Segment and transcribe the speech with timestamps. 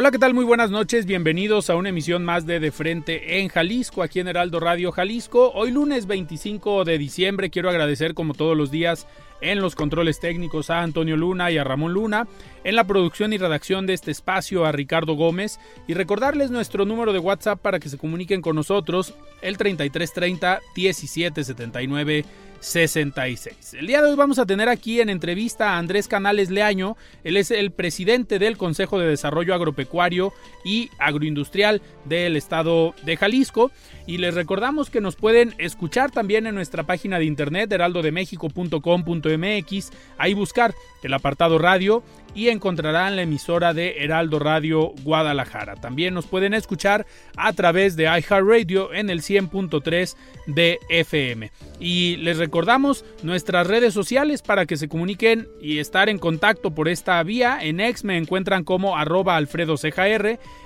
[0.00, 0.32] Hola, ¿qué tal?
[0.32, 1.06] Muy buenas noches.
[1.06, 5.50] Bienvenidos a una emisión más de De Frente en Jalisco, aquí en Heraldo Radio Jalisco.
[5.56, 9.08] Hoy lunes 25 de diciembre quiero agradecer como todos los días
[9.40, 12.28] en los controles técnicos a Antonio Luna y a Ramón Luna,
[12.62, 17.12] en la producción y redacción de este espacio a Ricardo Gómez y recordarles nuestro número
[17.12, 22.24] de WhatsApp para que se comuniquen con nosotros, el 3330 1779
[22.60, 23.74] 66.
[23.74, 27.36] El día de hoy vamos a tener aquí en entrevista a Andrés Canales Leaño, él
[27.36, 30.32] es el presidente del Consejo de Desarrollo Agropecuario
[30.64, 33.70] y Agroindustrial del estado de Jalisco
[34.08, 40.32] y les recordamos que nos pueden escuchar también en nuestra página de internet heraldodemexico.com.mx, ahí
[40.32, 42.02] buscar el apartado radio
[42.34, 45.74] y encontrarán la emisora de Heraldo Radio Guadalajara.
[45.76, 47.04] También nos pueden escuchar
[47.36, 51.50] a través de iHeartRadio en el 100.3 de FM.
[51.80, 56.88] Y les recordamos nuestras redes sociales para que se comuniquen y estar en contacto por
[56.88, 57.58] esta vía.
[57.60, 59.76] En X me encuentran como arroba alfredo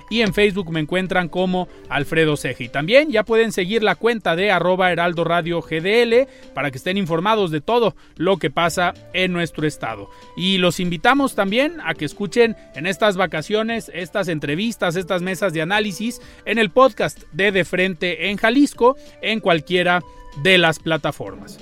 [0.09, 2.63] y en Facebook me encuentran como Alfredo Ceja.
[2.63, 6.97] Y también ya pueden seguir la cuenta de arroba heraldo radio GDL para que estén
[6.97, 10.09] informados de todo lo que pasa en nuestro estado.
[10.37, 15.61] Y los invitamos también a que escuchen en estas vacaciones estas entrevistas, estas mesas de
[15.61, 20.01] análisis en el podcast de De Frente en Jalisco, en cualquiera
[20.37, 21.59] de las plataformas.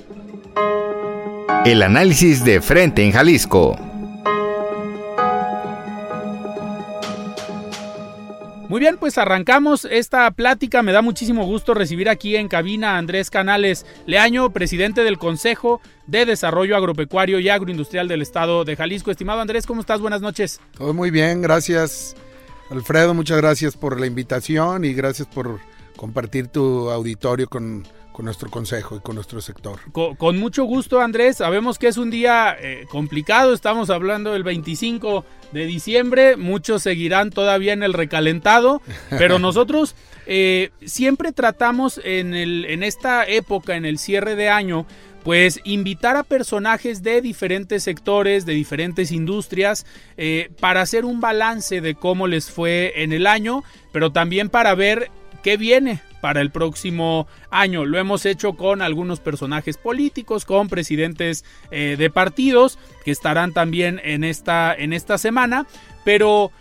[1.65, 3.77] El análisis de Frente en Jalisco.
[8.67, 10.81] Muy bien, pues arrancamos esta plática.
[10.81, 15.81] Me da muchísimo gusto recibir aquí en cabina a Andrés Canales Leaño, presidente del Consejo
[16.07, 19.11] de Desarrollo Agropecuario y Agroindustrial del Estado de Jalisco.
[19.11, 19.99] Estimado Andrés, ¿cómo estás?
[19.99, 20.61] Buenas noches.
[20.77, 22.15] Todo muy bien, gracias
[22.71, 25.59] Alfredo, muchas gracias por la invitación y gracias por
[25.97, 29.79] compartir tu auditorio con con nuestro consejo y con nuestro sector.
[29.91, 31.37] Con, mucho gusto, Andrés.
[31.37, 33.53] Sabemos que es un día eh, complicado.
[33.53, 36.37] Estamos hablando del 25 de diciembre.
[36.37, 39.95] Muchos seguirán todavía en el recalentado, pero nosotros
[40.25, 44.85] eh, siempre tratamos en, el, en esta época, en el cierre de año,
[45.23, 49.85] pues invitar a personajes de diferentes sectores, de diferentes industrias,
[50.17, 54.73] eh, para hacer un balance de cómo les fue en el año, pero también para
[54.75, 55.11] ver
[55.43, 57.85] qué viene para el próximo año.
[57.85, 63.99] Lo hemos hecho con algunos personajes políticos, con presidentes eh, de partidos que estarán también
[64.03, 65.65] en esta, en esta semana,
[66.05, 66.51] pero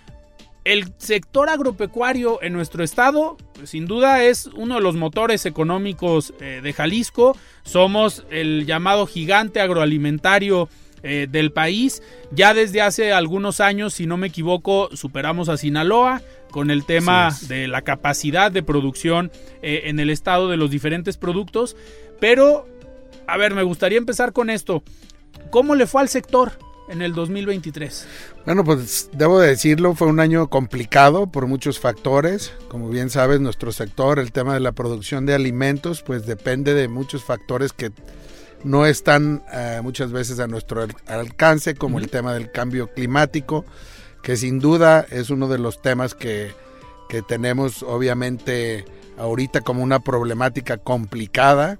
[0.65, 6.35] el sector agropecuario en nuestro estado, pues, sin duda, es uno de los motores económicos
[6.41, 7.37] eh, de Jalisco.
[7.63, 10.69] Somos el llamado gigante agroalimentario
[11.03, 12.03] eh, del país.
[12.31, 17.37] Ya desde hace algunos años, si no me equivoco, superamos a Sinaloa con el tema
[17.49, 19.31] de la capacidad de producción
[19.63, 21.77] eh, en el estado de los diferentes productos.
[22.21, 22.67] Pero,
[23.27, 24.83] a ver, me gustaría empezar con esto.
[25.51, 26.53] ¿Cómo le fue al sector
[26.89, 28.07] en el 2023?
[28.45, 32.53] Bueno, pues debo decirlo, fue un año complicado por muchos factores.
[32.69, 36.89] Como bien sabes, nuestro sector, el tema de la producción de alimentos, pues depende de
[36.89, 37.91] muchos factores que
[38.65, 43.65] no están eh, muchas veces a nuestro alcance, como el tema del cambio climático,
[44.23, 46.53] que sin duda es uno de los temas que,
[47.09, 48.85] que tenemos obviamente
[49.19, 51.79] ahorita como una problemática complicada,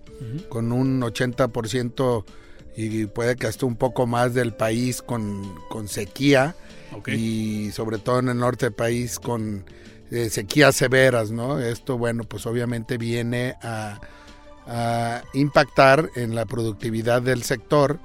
[0.49, 2.25] con un 80%
[2.77, 6.55] y puede que hasta un poco más del país con, con sequía.
[7.07, 9.65] Y sobre todo en el norte del país con
[10.11, 11.61] eh, sequías severas, ¿no?
[11.61, 14.01] Esto, bueno, pues obviamente viene a
[14.71, 17.99] a impactar en la productividad del sector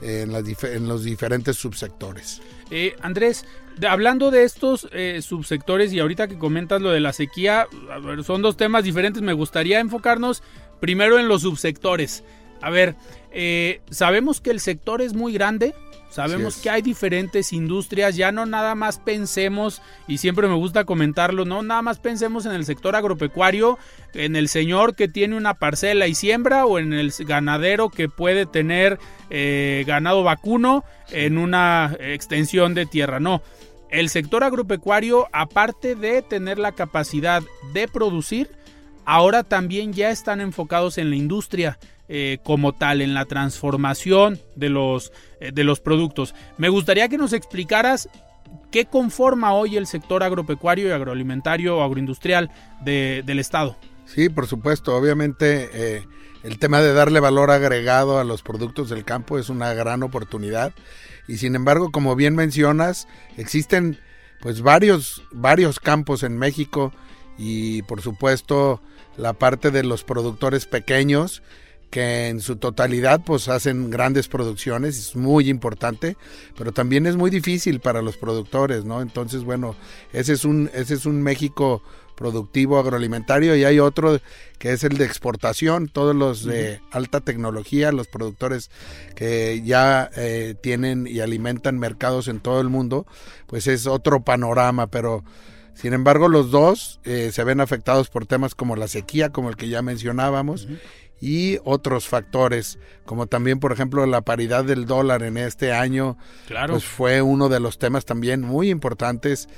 [0.00, 0.32] en,
[0.88, 2.42] los diferentes subsectores.
[2.70, 3.44] Eh, Andrés,
[3.88, 7.66] hablando de estos eh, subsectores y ahorita que comentas lo de la sequía,
[8.24, 9.22] son dos temas diferentes.
[9.22, 10.42] Me gustaría enfocarnos
[10.80, 12.24] primero en los subsectores.
[12.64, 12.94] A ver,
[13.30, 15.74] eh, sabemos que el sector es muy grande,
[16.08, 16.62] Sabemos es.
[16.62, 21.62] que hay diferentes industrias, ya no nada más pensemos, y siempre me gusta comentarlo, no
[21.62, 23.78] nada más pensemos en el sector agropecuario,
[24.14, 28.46] en el señor que tiene una parcela y siembra, o en el ganadero que puede
[28.46, 33.42] tener eh, ganado vacuno en una extensión de tierra, no.
[33.90, 37.42] El sector agropecuario, aparte de tener la capacidad
[37.74, 38.48] de producir,
[39.04, 41.78] ahora también ya están enfocados en la industria
[42.08, 46.34] eh, como tal, en la transformación de los, eh, de los productos.
[46.58, 48.08] Me gustaría que nos explicaras
[48.70, 52.50] qué conforma hoy el sector agropecuario y agroalimentario o agroindustrial
[52.84, 53.76] de, del Estado.
[54.06, 54.94] Sí, por supuesto.
[54.96, 56.06] Obviamente eh,
[56.42, 60.72] el tema de darle valor agregado a los productos del campo es una gran oportunidad.
[61.26, 63.08] Y sin embargo, como bien mencionas,
[63.38, 63.98] existen
[64.40, 66.92] pues varios, varios campos en México
[67.38, 68.82] y por supuesto
[69.16, 71.42] la parte de los productores pequeños
[71.94, 76.16] que en su totalidad pues hacen grandes producciones, es muy importante,
[76.58, 79.00] pero también es muy difícil para los productores, ¿no?
[79.00, 79.76] Entonces, bueno,
[80.12, 81.84] ese es un ese es un México
[82.16, 84.20] productivo agroalimentario y hay otro
[84.58, 88.72] que es el de exportación, todos los de alta tecnología, los productores
[89.14, 93.06] que ya eh, tienen y alimentan mercados en todo el mundo,
[93.46, 95.22] pues es otro panorama, pero
[95.74, 99.56] sin embargo los dos eh, se ven afectados por temas como la sequía, como el
[99.56, 104.86] que ya mencionábamos, uh -huh y otros factores, como también, por ejemplo, la paridad del
[104.86, 106.16] dólar en este año,
[106.46, 106.74] claro.
[106.74, 109.48] pues fue uno de los temas también muy importantes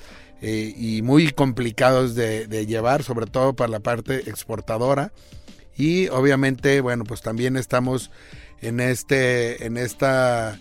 [0.43, 5.13] eh, y muy complicados de, de, llevar, sobre todo para la parte exportadora.
[5.77, 8.11] Y obviamente, bueno, pues también estamos
[8.61, 10.59] en este, en esta,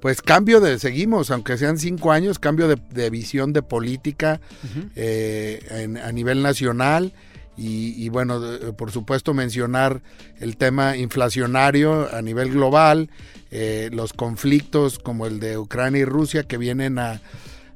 [0.00, 4.66] pues cambio de, seguimos, aunque sean cinco años, cambio de, de visión de política uh
[4.66, 4.90] -huh.
[4.96, 7.12] eh, en, a nivel nacional
[7.58, 8.40] y, y, bueno,
[8.76, 10.00] por supuesto mencionar
[10.38, 13.10] el tema inflacionario a nivel global,
[13.50, 17.20] eh, los conflictos como el de Ucrania y Rusia que vienen a,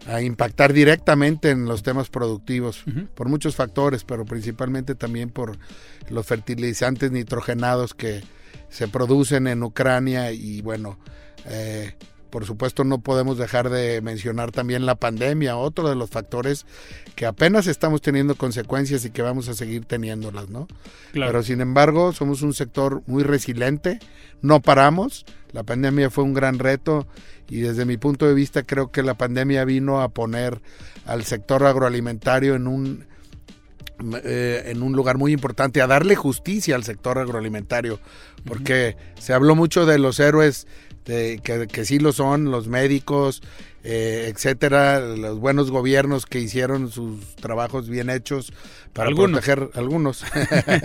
[0.06, 3.08] a impactar directamente en los temas productivos uh -huh.
[3.08, 5.58] por muchos factores, pero principalmente también por
[6.10, 8.22] los fertilizantes nitrogenados que
[8.68, 10.98] se producen en Ucrania y bueno,
[11.46, 11.94] eh,
[12.32, 16.64] por supuesto no podemos dejar de mencionar también la pandemia, otro de los factores
[17.14, 20.66] que apenas estamos teniendo consecuencias y que vamos a seguir teniéndolas, ¿no?
[21.12, 21.30] Claro.
[21.30, 23.98] Pero sin embargo, somos un sector muy resiliente,
[24.40, 27.06] no paramos, la pandemia fue un gran reto
[27.50, 30.62] y desde mi punto de vista creo que la pandemia vino a poner
[31.04, 33.04] al sector agroalimentario en un
[34.24, 38.00] eh, en un lugar muy importante, a darle justicia al sector agroalimentario,
[38.44, 39.20] porque uh -huh.
[39.20, 40.66] se habló mucho de los héroes
[41.04, 43.42] de, que, que, sí lo son, los médicos,
[43.84, 48.52] eh, etcétera, los buenos gobiernos que hicieron sus trabajos bien hechos
[48.92, 49.40] para algunos.
[49.40, 50.24] proteger algunos,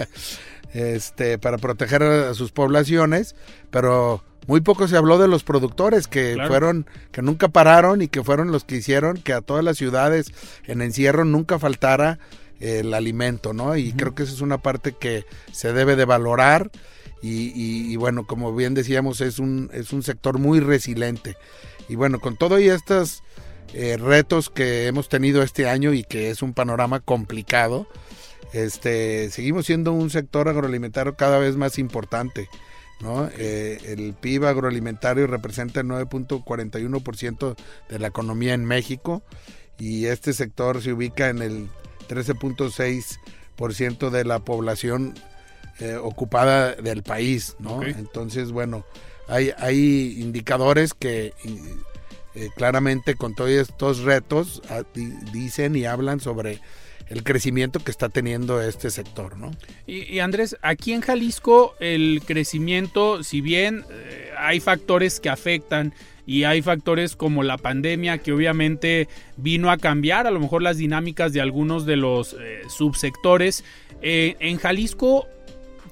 [0.74, 3.36] este, para proteger a sus poblaciones,
[3.70, 6.50] pero muy poco se habló de los productores que Claro.
[6.50, 10.32] fueron, que nunca pararon y que fueron los que hicieron que a todas las ciudades
[10.66, 12.20] en encierro nunca faltara
[12.60, 13.76] el alimento, ¿no?
[13.76, 16.72] Y creo que esa es una parte que se debe de valorar
[17.22, 21.36] y, bueno, como bien decíamos, es un, es un sector muy resiliente.
[21.90, 23.24] Y bueno, con todo y estos
[23.74, 27.88] eh, retos que hemos tenido este año y que es un panorama complicado,
[28.54, 32.50] este, seguimos siendo un sector agroalimentario cada vez más importante.
[33.02, 33.30] ¿no?
[33.38, 37.56] Eh, el PIB agroalimentario representa el 9.41%
[37.90, 39.22] de la economía en México
[39.78, 41.70] y este sector se ubica en el
[42.10, 45.14] 13.6% de la población
[45.80, 47.84] eh, ocupada del país, ¿no?
[47.84, 48.86] Entonces, bueno,
[49.28, 51.34] hay, hay indicadores que
[52.36, 56.60] eh, claramente con todos estos retos ah, di- dicen y hablan sobre
[57.10, 59.52] el crecimiento que está teniendo este sector, ¿no?
[59.86, 65.94] Y, y Andrés, aquí en Jalisco el crecimiento, si bien eh, hay factores que afectan
[66.26, 69.08] y hay factores como la pandemia que obviamente
[69.38, 73.64] vino a cambiar a lo mejor las dinámicas de algunos de los eh, subsectores,
[74.02, 75.28] eh, en Jalisco,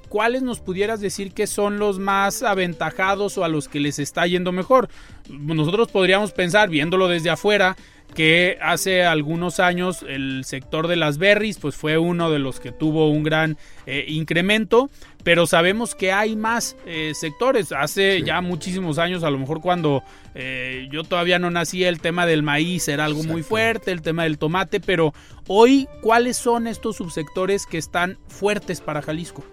[0.08, 4.26] ¿cuáles nos pudieras decir que son los más aventajados o a los que les está
[4.26, 4.88] yendo mejor?
[5.28, 7.76] Nosotros podríamos pensar, viéndolo desde afuera,
[8.14, 12.72] que hace algunos años el sector de las berries pues fue uno de los que
[12.72, 14.90] tuvo un gran eh, incremento,
[15.22, 17.72] pero sabemos que hay más eh, sectores.
[17.72, 20.02] Hace ya muchísimos años, a lo mejor cuando
[20.34, 24.22] eh, yo todavía no nací, el tema del maíz era algo muy fuerte, el tema
[24.22, 25.12] del tomate, pero
[25.46, 29.44] hoy, ¿cuáles son estos subsectores que están fuertes para Jalisco?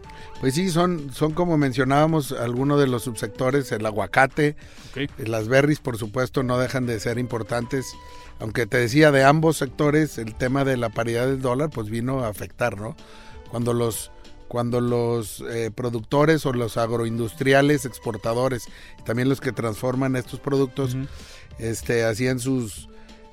[0.44, 4.58] Pues sí, son, son como mencionábamos algunos de los subsectores, el aguacate,
[4.90, 5.10] Ok.
[5.26, 7.86] las berries por supuesto no dejan de ser importantes,
[8.42, 12.26] aunque te decía de ambos sectores el tema de la paridad del dólar pues vino
[12.26, 12.98] a afectar, ¿no?
[13.52, 14.12] Cuando los
[14.50, 18.66] cuando los eh, productores o los agroindustriales exportadores,
[19.06, 20.98] también los que transforman estos productos,
[21.58, 22.90] este, hacían sus,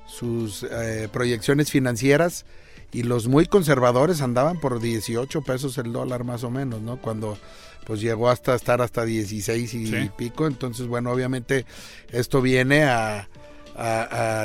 [0.07, 2.45] sus eh, proyecciones financieras
[2.91, 6.97] y los muy conservadores andaban por 18 pesos el dólar más o menos, ¿no?
[7.01, 7.37] Cuando
[7.85, 11.65] pues llegó hasta estar hasta 16 y, pico, entonces bueno, obviamente
[12.11, 13.27] esto viene a,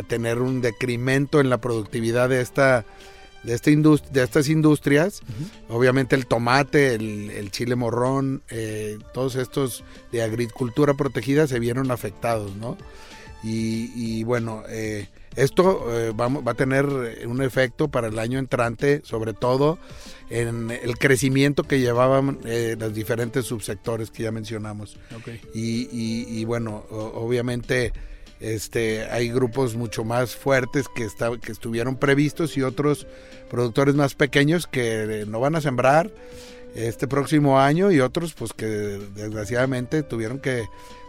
[0.09, 2.87] tener un decremento en la productividad de esta
[3.43, 5.21] de, esta de estas industrias,
[5.69, 12.57] obviamente el tomate, el, chile morrón, eh, todos estos de agricultura protegida se vieron afectados,
[12.57, 12.79] ¿no?
[13.43, 19.02] Y, bueno, eh, esto eh, va, va, a tener un efecto para el año entrante,
[19.05, 19.78] sobre todo
[20.31, 22.40] en el crecimiento que llevaban
[22.78, 24.99] los diferentes subsectores que ya mencionamos.
[25.55, 27.93] Y, y, bueno, obviamente
[28.40, 31.07] este, hay grupos mucho más fuertes que,
[31.40, 33.07] que estuvieron previstos y otros
[33.49, 36.11] productores más pequeños que no van a sembrar
[36.76, 40.64] este próximo año y otros pues que desgraciadamente tuvieron que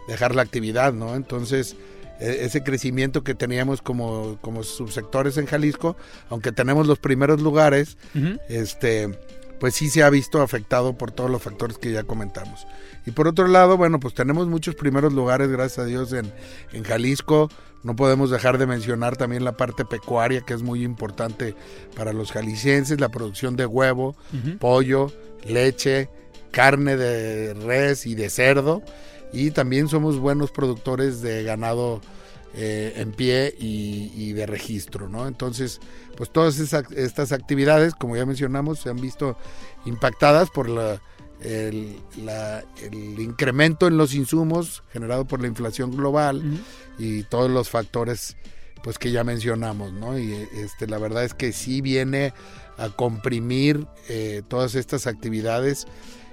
[0.08, 1.14] dejar la actividad, ¿no?
[1.14, 1.76] Entonces,
[2.20, 5.96] ese crecimiento que teníamos como, como subsectores en Jalisco,
[6.30, 7.96] aunque tenemos los primeros lugares,
[8.48, 9.08] este
[9.58, 12.66] pues sí se ha visto afectado por todos los factores que ya comentamos.
[13.06, 16.32] Y por otro lado, bueno, pues tenemos muchos primeros lugares, gracias a Dios, en,
[16.72, 17.50] en Jalisco.
[17.82, 21.54] No podemos dejar de mencionar también la parte pecuaria, que es muy importante
[21.96, 24.16] para los jaliscienses, la producción de huevo,
[24.58, 25.12] pollo,
[25.46, 26.08] leche,
[26.50, 28.82] carne de res y de cerdo.
[29.32, 32.00] Y también somos buenos productores de ganado
[32.54, 35.28] eh, en pie y, de registro, ¿no?
[35.28, 35.80] Entonces,
[36.16, 39.36] pues todas estas actividades, como ya mencionamos, se han visto
[39.84, 41.00] impactadas por la,
[41.42, 41.96] el,
[43.18, 46.42] incremento en los insumos generado por la inflación global
[46.98, 48.36] y todos los factores
[48.82, 50.18] pues que ya mencionamos, ¿no?
[50.18, 52.32] Y este, la verdad es que sí viene
[52.76, 55.86] a comprimir eh, todas estas actividades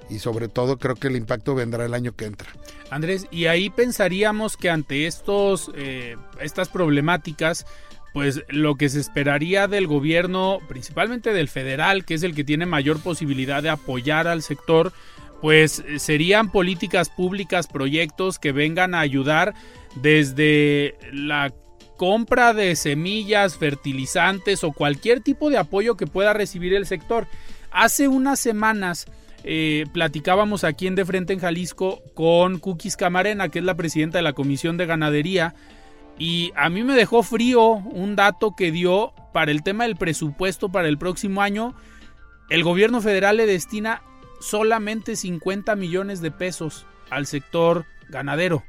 [0.09, 2.49] y sobre todo creo que el impacto vendrá el año que entra.
[2.89, 7.65] Andrés, y ahí pensaríamos que ante estos, eh, estas problemáticas,
[8.13, 12.65] pues lo que se esperaría del gobierno, principalmente del federal, que es el que tiene
[12.65, 14.93] mayor posibilidad de apoyar al sector,
[15.41, 19.53] pues serían políticas públicas, proyectos que vengan a ayudar
[19.95, 21.53] desde la
[21.97, 27.27] compra de semillas, fertilizantes o cualquier tipo de apoyo que pueda recibir el sector.
[27.71, 29.07] Hace unas semanas
[29.47, 34.17] eh, platicábamos aquí en De Frente en Jalisco con Cookies Camarena, que es la presidenta
[34.17, 35.53] de la Comisión de Ganadería,
[36.17, 40.69] y a mí me dejó frío un dato que dio para el tema del presupuesto
[40.69, 41.75] para el próximo año.
[42.49, 44.01] El gobierno federal le destina
[44.39, 48.63] solamente 50 millones de pesos al sector ganadero.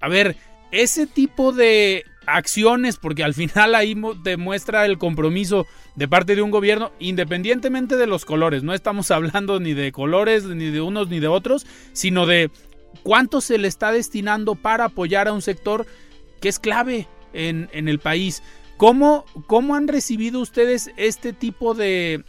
[0.00, 0.36] A ver,
[0.72, 5.66] ese tipo de acciones, porque al final ahí demuestra el compromiso
[5.96, 8.62] de parte de un gobierno, independientemente de los colores.
[8.62, 12.50] No estamos hablando ni de colores, ni de unos ni de otros, sino de
[13.02, 15.86] cuánto se le está destinando para apoyar a un sector
[16.40, 18.42] que es clave en, en el país.
[18.76, 22.24] ¿Cómo, ¿Cómo han recibido ustedes este tipo de,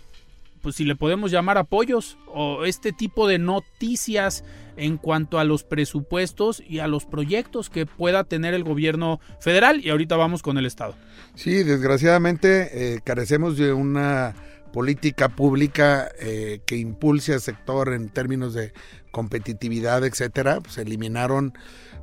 [0.62, 4.44] pues si le podemos llamar apoyos o este tipo de noticias
[4.79, 9.81] en cuanto a los presupuestos y a los proyectos que pueda tener el gobierno federal
[9.83, 10.95] y ahorita vamos con el estado.
[11.36, 14.36] Sí, desgraciadamente eh, carecemos de una
[14.71, 18.74] política pública eh, que impulse al sector en términos de
[19.12, 20.62] competitividad, etcétera.
[20.62, 21.53] Pues eliminaron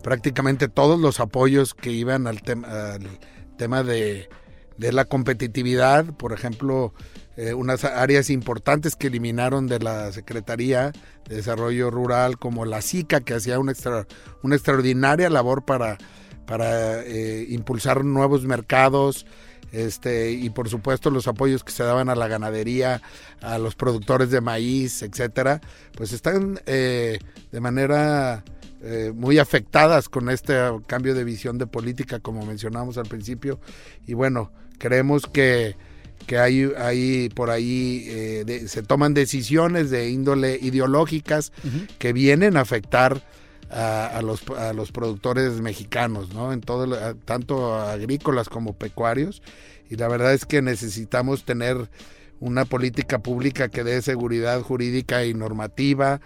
[0.02, 3.06] prácticamente todos los apoyos que iban al, al
[3.56, 4.28] tema de,
[4.78, 6.92] de la competitividad, por ejemplo,
[7.36, 10.92] eh, unas áreas importantes que eliminaron de la Secretaría
[11.28, 13.74] de Desarrollo Rural, como la SICA, que hacía una,
[14.42, 15.98] una extraordinaria labor para,
[16.46, 19.26] para eh, impulsar nuevos mercados,
[19.70, 23.02] este, y por supuesto los apoyos que se daban a la ganadería,
[23.42, 25.60] a los productores de maíz, etcétera,
[25.94, 27.18] pues están eh,
[27.52, 28.44] de manera
[29.14, 30.54] muy afectadas con este
[30.86, 33.58] cambio de visión de política, como mencionamos al principio,
[34.06, 35.76] y bueno, creemos que
[36.26, 41.52] que hay, hay por ahí, eh, se toman decisiones de índole ideológicas
[41.98, 43.22] que vienen a afectar
[43.70, 46.52] a, los, a los productores mexicanos, ¿no?
[46.52, 49.42] En todo, tanto agrícolas como pecuarios.
[49.88, 51.88] Y la verdad es que necesitamos tener
[52.40, 56.20] una política pública que dé seguridad jurídica y normativa,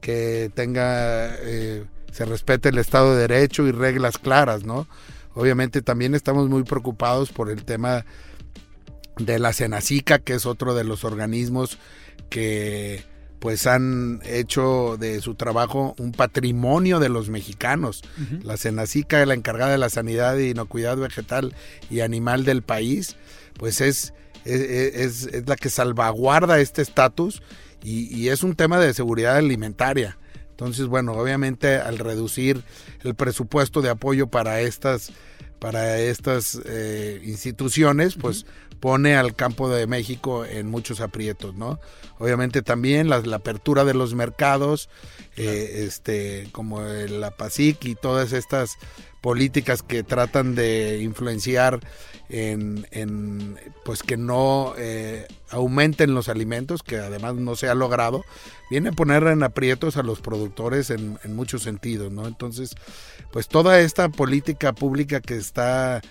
[0.00, 4.86] que tenga, eh, se respete el Estado de Derecho y reglas claras, ¿no?
[5.36, 8.06] Obviamente también estamos muy preocupados por el tema
[9.18, 11.78] de la Cenacica, que es otro de los organismos
[12.30, 13.04] que
[13.38, 18.02] pues han hecho de su trabajo un patrimonio de los mexicanos.
[18.42, 21.54] La Cenacica, la encargada de la sanidad e inocuidad vegetal
[21.90, 23.16] y animal del país,
[23.58, 24.14] pues es
[24.46, 27.42] es, es, la que salvaguarda este estatus
[27.84, 30.16] y, y es un tema de seguridad alimentaria.
[30.56, 32.64] Entonces, bueno, obviamente al reducir
[33.04, 35.12] el presupuesto de apoyo para estas
[35.58, 38.46] para estas eh, instituciones, pues
[38.80, 41.78] pone al campo de México en muchos aprietos, ¿no?
[42.18, 44.88] Obviamente también la, apertura de los mercados,
[45.36, 48.76] eh, este, como la PASIC y todas estas
[49.26, 51.80] políticas que tratan de influenciar
[52.28, 58.24] en, pues que no eh, aumenten los alimentos, que además no se ha logrado,
[58.70, 62.28] viene a poner en aprietos a los productores en, muchos sentidos, ¿no?
[62.28, 62.76] Entonces,
[63.32, 66.02] pues toda esta política pública que está,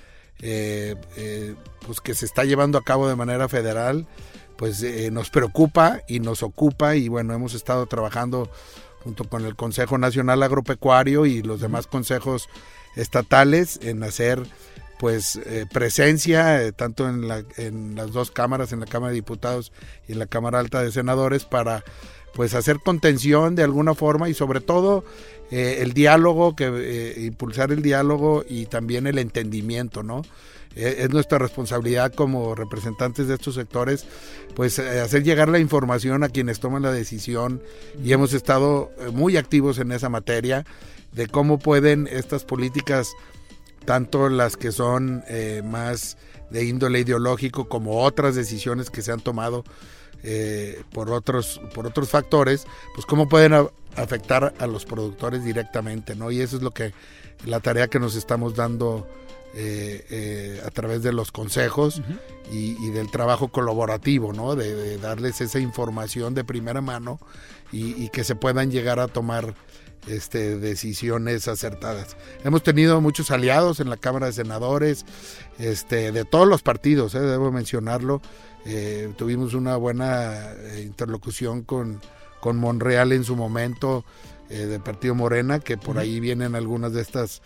[0.42, 1.56] eh, eh,
[1.88, 4.08] pues que se está llevando a cabo de manera federal,
[4.58, 8.52] pues nos preocupa y nos ocupa y bueno, hemos estado trabajando
[9.06, 12.50] junto con el Consejo Nacional Agropecuario y los demás consejos
[12.96, 14.44] estatales en hacer
[14.98, 19.16] pues eh, presencia eh, tanto en, la, en las dos cámaras, en la Cámara de
[19.16, 19.72] Diputados
[20.08, 21.84] y en la Cámara Alta de Senadores para
[22.34, 25.04] pues hacer contención de alguna forma y sobre todo
[25.52, 30.24] eh, el diálogo, que impulsar el diálogo y también el entendimiento, ¿no?
[30.76, 34.06] Es nuestra responsabilidad como representantes de estos sectores,
[34.56, 37.62] pues hacer llegar la información a quienes toman la decisión
[38.04, 40.66] y hemos estado muy activos en esa materia
[41.16, 43.14] de cómo pueden estas políticas,
[43.86, 46.18] tanto las que son eh, más
[46.50, 49.64] de índole ideológico como otras decisiones que se han tomado
[50.24, 53.54] eh, por otros por otros factores, pues cómo pueden
[53.96, 56.32] afectar a los productores directamente, ¿no?
[56.32, 56.94] Y eso es lo que
[57.46, 59.08] la tarea que nos estamos dando
[59.56, 62.02] eh, a través de los consejos
[62.52, 64.56] y, del trabajo colaborativo, ¿no?
[64.56, 67.20] De, darles esa información de primera mano
[67.72, 69.56] y, y que se puedan llegar a tomar
[70.08, 72.16] este, decisiones acertadas.
[72.44, 75.06] Hemos tenido muchos aliados en la Cámara de Senadores,
[75.58, 78.22] este, de todos los partidos, eh, debo mencionarlo.
[78.66, 82.02] Eh, tuvimos una buena eh, interlocución con,
[82.40, 84.06] con Monreal en su momento
[84.48, 87.42] del Partido Morena, que por ahí vienen algunas de estas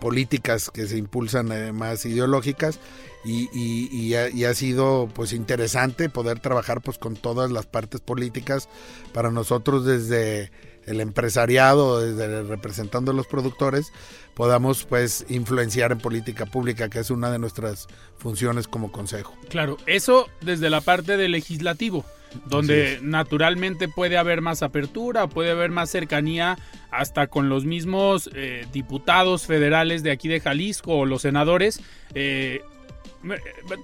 [0.00, 2.80] políticas que se impulsan más ideológicas
[3.24, 8.68] y, y, ha, sido pues interesante poder trabajar pues con todas las partes políticas
[9.12, 10.50] para nosotros desde
[10.86, 13.92] el empresariado, desde representando a los productores,
[14.34, 19.34] podamos pues influenciar en política pública, que es una de nuestras funciones como consejo.
[19.48, 22.04] Claro, eso desde la parte del legislativo,
[22.46, 26.58] donde naturalmente puede haber más apertura, puede haber más cercanía
[26.90, 31.80] hasta con los mismos eh, diputados federales de aquí de Jalisco o los senadores.
[32.14, 32.62] Eh,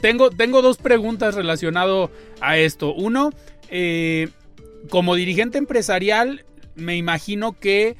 [0.01, 2.93] tengo, tengo dos preguntas relacionado a esto.
[2.95, 3.33] Uno,
[3.69, 4.29] eh,
[4.91, 7.97] como dirigente empresarial, me imagino que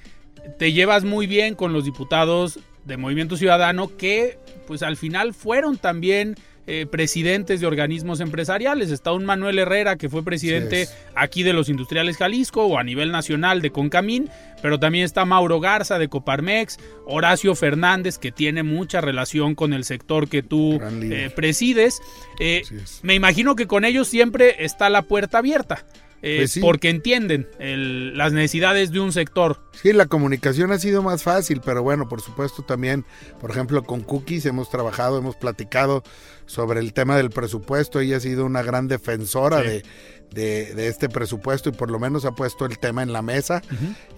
[0.59, 5.77] te llevas muy bien con los diputados de Movimiento Ciudadano que pues al final fueron
[5.79, 6.37] también
[6.70, 8.90] eh, presidentes de organismos empresariales.
[8.90, 13.11] Está un Manuel Herrera, que fue presidente aquí de los Industriales Jalisco o a nivel
[13.11, 14.28] nacional de Concamín,
[14.61, 19.85] pero también está Mauro Garza de Coparmex, Horacio Fernández, que tiene mucha relación con el
[19.85, 22.02] sector que tú eh, presides.
[22.38, 22.61] Eh,
[23.00, 25.87] me imagino que con ellos siempre está la puerta abierta.
[26.20, 29.61] Pues porque entienden las necesidades de un sector.
[29.81, 33.04] Sí, la comunicación ha sido más fácil, pero bueno, por supuesto también,
[33.40, 36.02] por ejemplo, con Cookies hemos trabajado, hemos platicado
[36.46, 38.00] sobre el tema del presupuesto.
[38.00, 39.85] Ella ha sido una gran defensora de,
[40.33, 43.62] de, este presupuesto y por lo menos ha puesto el tema en la mesa.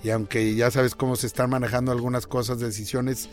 [0.02, 3.28] Y aunque ya sabes cómo se están manejando algunas cosas, decisiones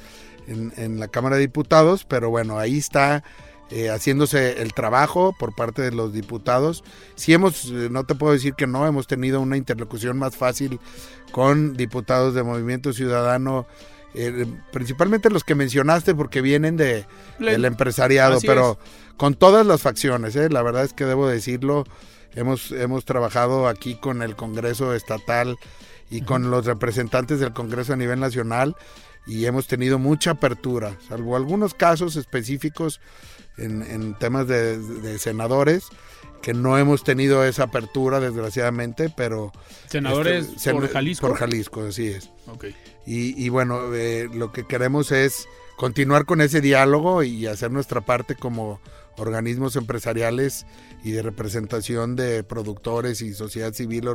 [0.48, 3.24] en, en la Cámara de Diputados, pero bueno, ahí está
[3.70, 6.86] eh, haciéndose el trabajo por parte de los diputados.
[7.16, 10.80] Si hemos, eh, no te puedo decir que no, hemos tenido una interlocución más fácil
[11.34, 13.68] con diputados de Movimiento Ciudadano,
[14.14, 17.06] eh, principalmente los que mencionaste porque vienen de,
[17.40, 18.80] del empresariado, pero
[19.18, 21.84] con todas las facciones, la verdad es que debo decirlo,
[22.36, 25.58] hemos, hemos trabajado aquí con el Congreso Estatal
[26.10, 28.78] y con los representantes del Congreso a nivel nacional
[29.26, 33.02] y hemos tenido mucha apertura, salvo algunos casos específicos
[33.58, 35.86] en, temas de, senadores,
[36.42, 39.52] que no hemos tenido esa apertura, desgraciadamente, pero...
[39.88, 41.28] ¿Senadores este, por Jalisco?
[41.28, 42.30] Por Jalisco, así es.
[43.06, 48.36] Y, bueno, eh, lo que queremos es continuar con ese diálogo y hacer nuestra parte
[48.36, 48.80] como
[49.18, 50.66] organismos empresariales
[51.04, 54.08] y de representación de productores y sociedad civil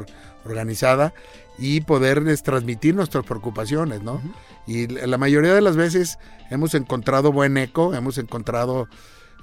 [0.45, 1.15] organizada
[1.59, 4.21] y poderles transmitir nuestras preocupaciones, ¿no?
[4.67, 6.19] Y la mayoría de las veces
[6.51, 8.89] hemos encontrado buen eco, hemos encontrado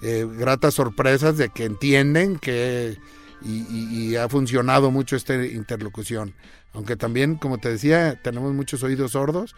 [0.01, 2.97] eh, gratas sorpresas de que entienden que
[3.41, 6.33] y, ha funcionado mucho esta interlocución.
[6.73, 9.55] Aunque también, como te decía, tenemos muchos oídos sordos,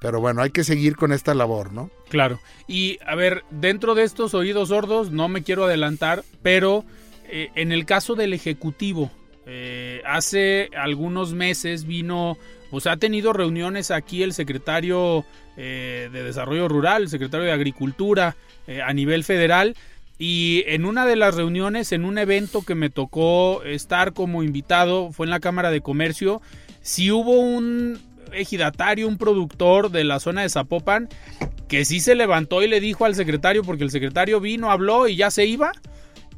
[0.00, 1.90] pero bueno, hay que seguir con esta labor, ¿no?
[2.08, 2.40] Claro.
[2.66, 6.84] Y a ver, dentro de estos oídos sordos, no me quiero adelantar, pero
[7.28, 9.10] eh, en el caso del Ejecutivo,
[9.46, 12.38] eh, hace algunos meses vino,
[12.70, 15.24] pues ha tenido reuniones aquí el secretario
[15.56, 18.36] eh, de Desarrollo Rural, el secretario de Agricultura
[18.84, 19.76] a nivel federal.
[20.18, 25.12] Y en una de las reuniones, en un evento que me tocó estar como invitado,
[25.12, 26.40] fue en la Cámara de Comercio,
[26.82, 27.98] si hubo un
[28.32, 31.08] ejidatario, un productor de la zona de Zapopan,
[31.68, 35.16] que sí se levantó y le dijo al secretario, porque el secretario vino, habló y
[35.16, 35.72] ya se iba.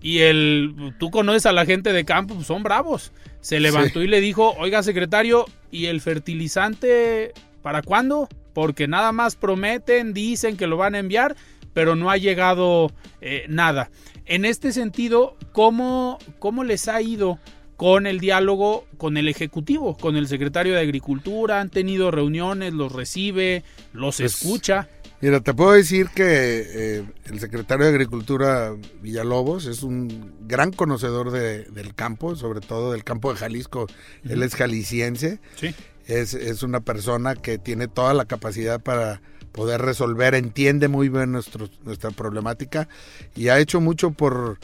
[0.00, 3.12] Y el, tú conoces a la gente de campo, pues son bravos.
[3.40, 8.28] Se levantó y le dijo, oiga secretario, ¿y el fertilizante para cuándo?
[8.56, 11.36] Porque nada más prometen, dicen que lo van a enviar,
[11.74, 12.90] pero no ha llegado
[13.20, 13.90] eh, nada.
[14.24, 17.38] En este sentido, ¿cómo, ¿cómo les ha ido
[17.76, 22.92] con el diálogo con el Ejecutivo, con el secretario de Agricultura, han tenido reuniones, los
[22.92, 24.88] recibe, los pues, escucha.
[25.20, 31.30] Mira, te puedo decir que eh, el secretario de Agricultura Villalobos es un gran conocedor
[31.30, 33.86] del campo, sobre todo del campo de Jalisco.
[34.26, 35.40] Él es jalisciense.
[35.56, 35.74] Sí.
[36.06, 39.20] Es, es una persona que tiene toda la capacidad para
[39.52, 42.88] poder resolver, entiende muy bien nuestra problemática
[43.34, 44.58] y ha hecho mucho por,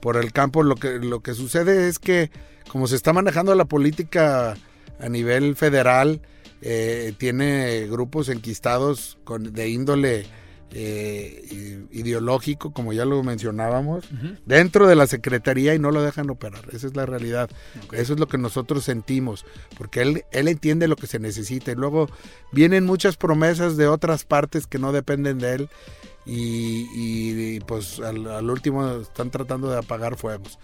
[0.00, 0.62] por el campo.
[0.62, 2.30] Lo que, lo que sucede es que
[2.68, 4.56] como se está manejando la política
[5.00, 6.20] a nivel federal,
[6.62, 10.26] eh, tiene grupos enquistados con, de índole
[10.70, 14.08] eh, ideológico, como ya lo mencionábamos,
[14.44, 16.64] dentro de la Secretaría y no lo dejan operar.
[16.72, 17.50] Esa es la realidad.
[17.92, 19.44] Eso es lo que nosotros sentimos,
[19.78, 21.72] porque él, él entiende lo que se necesita.
[21.72, 22.08] Y luego
[22.52, 25.68] vienen muchas promesas de otras partes que no dependen de él
[26.26, 30.58] y, pues al, último están tratando de apagar fuegos.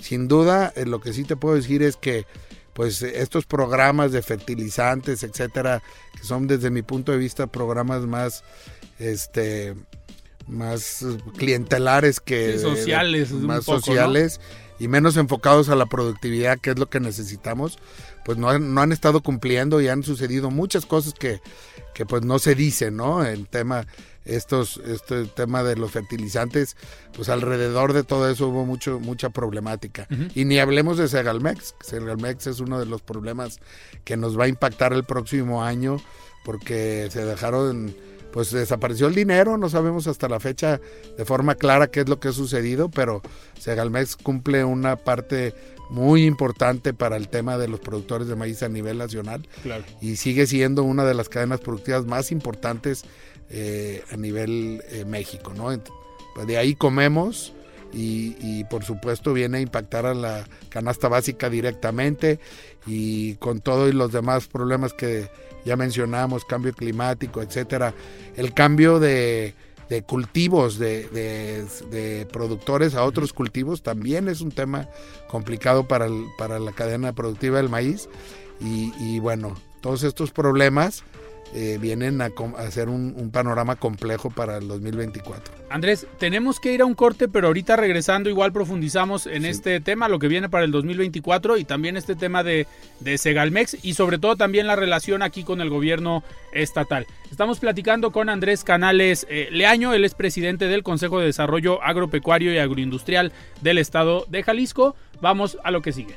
[0.00, 2.26] Sin duda, eh, lo que sí te puedo decir es que
[2.72, 5.80] pues estos programas de fertilizantes, etcétera,
[6.12, 8.42] que son desde mi punto de vista programas más
[8.98, 9.74] este
[10.46, 11.04] más
[11.38, 14.40] clientelares que sociales, más sociales
[14.78, 17.78] y menos enfocados a la productividad, que es lo que necesitamos,
[18.24, 21.40] pues no han, no han estado cumpliendo y han sucedido muchas cosas que,
[21.94, 23.24] que pues no se dicen, ¿no?
[23.24, 23.86] En tema
[24.24, 26.76] estos, este tema de los fertilizantes,
[27.14, 30.08] pues alrededor de todo eso hubo mucho, mucha problemática.
[30.34, 31.74] Y ni hablemos de Segalmex.
[31.80, 33.60] Segalmex es uno de los problemas
[34.04, 35.98] que nos va a impactar el próximo año
[36.44, 37.94] porque se dejaron,
[38.34, 40.80] pues desapareció el dinero, no sabemos hasta la fecha
[41.16, 43.22] de forma clara qué es lo que ha sucedido, pero
[43.60, 45.54] Segalmex cumple una parte
[45.88, 49.46] muy importante para el tema de los productores de maíz a nivel nacional
[50.00, 53.04] y sigue siendo una de las cadenas productivas más importantes
[53.50, 55.68] eh, a nivel eh, México, ¿no?
[56.34, 57.52] Pues de ahí comemos
[57.92, 62.40] y, por supuesto viene a impactar a la canasta básica directamente
[62.84, 65.28] y con todo y los demás problemas que
[65.64, 67.94] ya mencionamos, cambio climático, etcétera,
[68.36, 69.54] el cambio de,
[70.06, 74.88] cultivos, de, productores a otros cultivos también es un tema
[75.28, 78.08] complicado para, para la cadena productiva del maíz.
[78.60, 81.04] Y, y bueno, todos estos problemas
[81.52, 85.54] eh, vienen a, hacer un, panorama complejo para el 2024.
[85.70, 90.08] Andrés, tenemos que ir a un corte, pero ahorita regresando igual profundizamos en este tema,
[90.08, 92.66] lo que viene para el 2024 y también este tema de,
[93.00, 97.06] de Segalmex y sobre todo también la relación aquí con el gobierno estatal.
[97.30, 102.52] Estamos platicando con Andrés Canales eh, Leaño, él es presidente del Consejo de Desarrollo Agropecuario
[102.52, 104.94] y Agroindustrial del Estado de Jalisco.
[105.20, 106.16] Vamos a lo que sigue.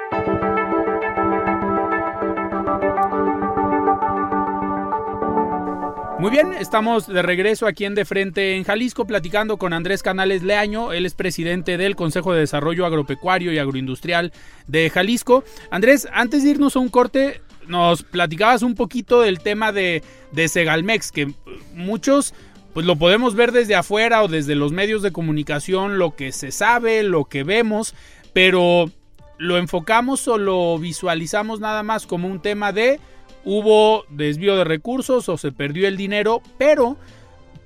[6.21, 10.43] Muy bien, estamos de regreso aquí en De Frente en Jalisco platicando con Andrés Canales
[10.43, 14.31] Leaño, él es presidente del Consejo de Desarrollo Agropecuario y Agroindustrial
[14.67, 15.43] de Jalisco.
[15.71, 20.47] Andrés, antes de irnos a un corte, nos platicabas un poquito del tema de, de
[20.47, 21.33] Segalmex, que
[21.73, 22.35] muchos
[22.75, 26.51] pues lo podemos ver desde afuera o desde los medios de comunicación, lo que se
[26.51, 27.95] sabe, lo que vemos,
[28.31, 28.91] pero
[29.39, 32.99] lo enfocamos o lo visualizamos nada más como un tema de
[33.45, 36.97] hubo desvío de recursos o se perdió el dinero, pero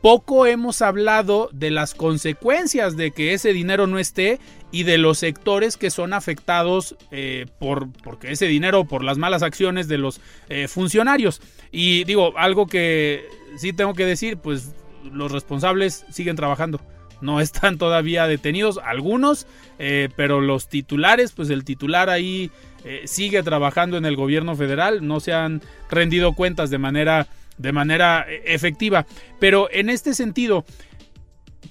[0.01, 4.39] poco hemos hablado de las consecuencias de que ese dinero no esté
[4.71, 9.41] y de los sectores que son afectados eh, por porque ese dinero por las malas
[9.41, 11.41] acciones de los eh, funcionarios.
[11.71, 13.25] Y digo algo que
[13.57, 14.75] sí tengo que decir pues
[15.11, 16.81] los responsables siguen trabajando.
[17.21, 19.47] No están todavía detenidos, algunos,
[19.79, 22.51] eh, pero los titulares, pues el titular ahí
[22.85, 27.71] eh, sigue trabajando en el gobierno federal, no se han rendido cuentas de manera, de
[27.71, 29.07] manera eh, efectiva.
[29.39, 30.65] Pero en este sentido,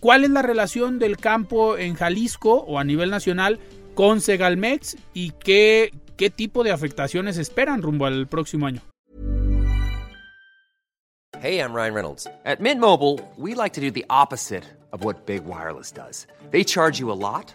[0.00, 3.60] ¿cuál es la relación del campo en Jalisco o a nivel nacional
[3.94, 8.82] con Segalmex y qué, qué tipo de afectaciones esperan rumbo al próximo año?
[11.40, 12.26] Hey, I'm Ryan Reynolds.
[12.44, 16.26] At Mint Mobile, we like to do the opposite of what Big Wireless does.
[16.50, 17.54] They charge you a lot,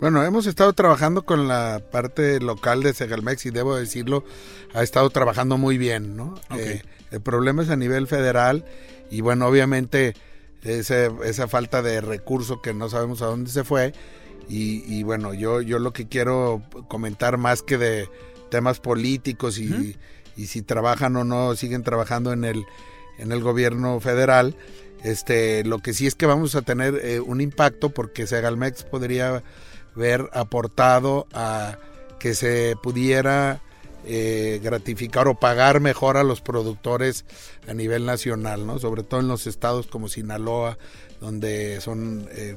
[0.00, 4.24] Bueno, hemos estado trabajando con la parte local de Segalmex y debo decirlo,
[4.72, 6.40] ha estado trabajando muy bien, ¿no?
[6.56, 8.64] Eh, el problema es a nivel federal
[9.10, 10.14] y bueno, obviamente
[10.62, 13.92] ese, esa falta de recurso que no sabemos a dónde se fue
[14.48, 18.08] y, y, bueno, yo, yo lo que quiero comentar más que de
[18.50, 19.98] temas políticos y,
[20.34, 22.64] y si trabajan o no, siguen trabajando en el,
[23.18, 24.56] en el gobierno federal,
[25.04, 29.42] este, lo que sí es que vamos a tener eh, un impacto porque Segalmex podría
[29.94, 31.78] ver aportado a
[32.18, 33.60] que se pudiera
[34.04, 37.24] eh, gratificar o pagar mejor a los productores
[37.68, 38.78] a nivel nacional, ¿no?
[38.78, 40.78] Sobre todo en los estados como Sinaloa,
[41.20, 42.56] donde son, eh,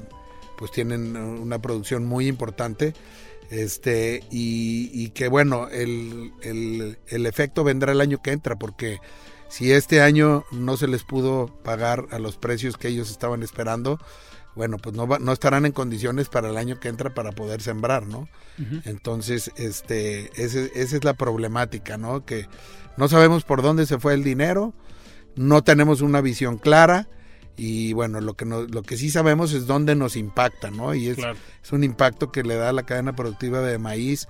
[0.57, 2.93] pues tienen una producción muy importante,
[3.49, 8.99] este, y, y que bueno, el, el, el efecto vendrá el año que entra, porque
[9.49, 13.99] si este año no se les pudo pagar a los precios que ellos estaban esperando,
[14.55, 18.05] bueno, pues no, no estarán en condiciones para el año que entra para poder sembrar,
[18.07, 18.27] ¿no?
[18.85, 22.23] Entonces, este, ese, esa es la problemática, ¿no?
[22.25, 22.47] Que
[22.97, 24.73] no sabemos por dónde se fue el dinero,
[25.35, 27.07] no tenemos una visión clara
[27.57, 30.93] y bueno, lo que, no, lo que sí sabemos es dónde nos impacta, ¿no?
[30.93, 31.37] Y es, Claro.
[31.63, 34.27] es un impacto que le da a la cadena productiva de maíz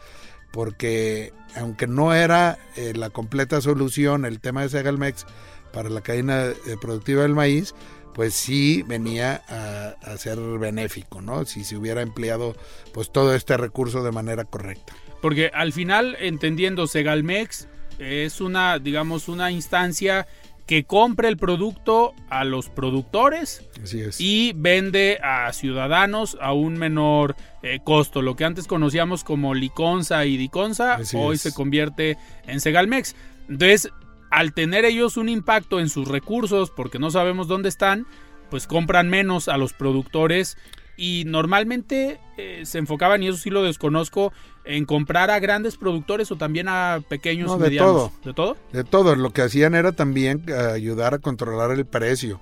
[0.51, 5.25] porque aunque no era eh, la completa solución el tema de Segalmex
[5.73, 7.73] para la cadena eh, productiva del maíz,
[8.13, 11.45] pues sí venía a, a, ser benéfico, ¿no?
[11.45, 12.55] Si se hubiera empleado
[12.93, 14.93] pues todo este recurso de manera correcta.
[15.21, 17.67] Porque al final, entendiendo, Segalmex
[17.99, 20.27] es una, digamos, una instancia
[20.65, 24.19] que compra el producto a los productores Así es.
[24.19, 28.21] y vende a ciudadanos a un menor eh, costo.
[28.21, 31.41] Lo que antes conocíamos como Liconza y Diconza, Así hoy es.
[31.41, 33.15] se convierte en Segalmex.
[33.49, 33.89] Entonces,
[34.33, 38.07] al tener ellos un impacto en sus recursos, porque no sabemos dónde están,
[38.49, 40.57] pues compran menos a los productores
[40.97, 44.31] y normalmente eh, se enfocaban, y eso sí lo desconozco,
[44.65, 47.91] en comprar a grandes productores o también a pequeños No, y de medianos.
[47.93, 48.11] todo.
[48.23, 48.57] ¿De todo?
[48.71, 52.39] De todo, lo que hacían era también eh, ayudar a controlar el precio,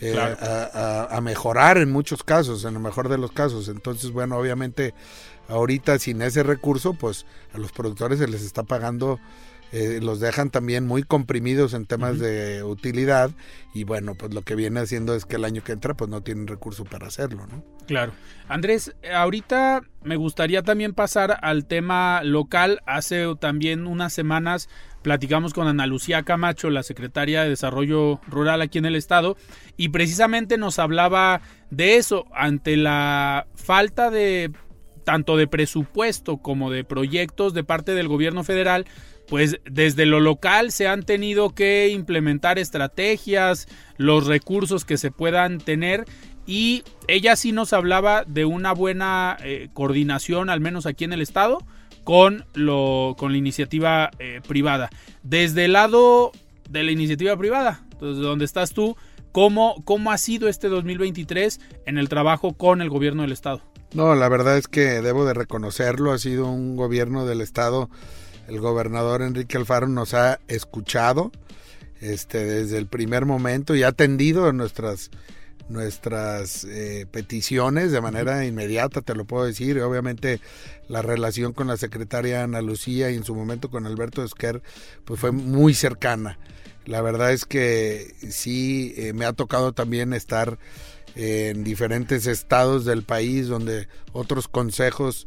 [0.00, 0.36] eh, Claro.
[0.40, 3.68] a, a- a mejorar en muchos casos, en el mejor de los casos.
[3.68, 4.94] Entonces, bueno, obviamente
[5.48, 9.18] ahorita sin ese recurso, pues a los productores se les está pagando,
[9.72, 13.30] eh, los dejan también muy comprimidos en temas de utilidad
[13.72, 16.22] y bueno, pues lo que viene haciendo es que el año que entra pues no
[16.22, 17.62] tienen recurso para hacerlo, ¿no?
[17.86, 18.12] Claro.
[18.48, 22.80] Andrés, ahorita me gustaría también pasar al tema local.
[22.86, 24.68] Hace también unas semanas
[25.02, 29.36] platicamos con Ana Lucía Camacho, la secretaria de Desarrollo Rural aquí en el estado,
[29.76, 34.52] y precisamente nos hablaba de eso, ante la falta de
[35.04, 38.86] tanto de presupuesto como de proyectos de parte del gobierno federal,
[39.30, 45.58] pues desde lo local se han tenido que implementar estrategias, los recursos que se puedan
[45.58, 46.04] tener
[46.46, 51.22] y ella sí nos hablaba de una buena eh, coordinación, al menos aquí en el
[51.22, 51.58] estado,
[52.02, 54.90] con, lo, con la iniciativa eh, privada.
[55.22, 56.32] Desde el lado
[56.68, 58.96] de la iniciativa privada, entonces donde estás tú,
[59.30, 63.62] ¿cómo, ¿cómo ha sido este 2023 en el trabajo con el gobierno del estado?
[63.92, 67.90] No, la verdad es que debo de reconocerlo, ha sido un gobierno del estado,
[68.50, 71.30] el gobernador Enrique Alfaro nos ha escuchado
[72.00, 75.10] este, desde el primer momento y ha atendido nuestras,
[75.68, 80.40] nuestras eh, peticiones de manera inmediata, te lo puedo decir, y obviamente
[80.88, 84.62] la relación con la secretaria Ana Lucía y en su momento con Alberto Esquer,
[85.04, 86.36] pues fue muy cercana.
[86.86, 90.58] La verdad es que sí, eh, me ha tocado también estar
[91.14, 95.26] en diferentes estados del país donde otros consejos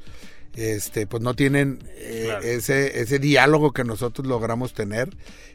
[0.55, 2.43] este pues no tienen eh, Claro.
[2.45, 5.09] ese ese diálogo que nosotros logramos tener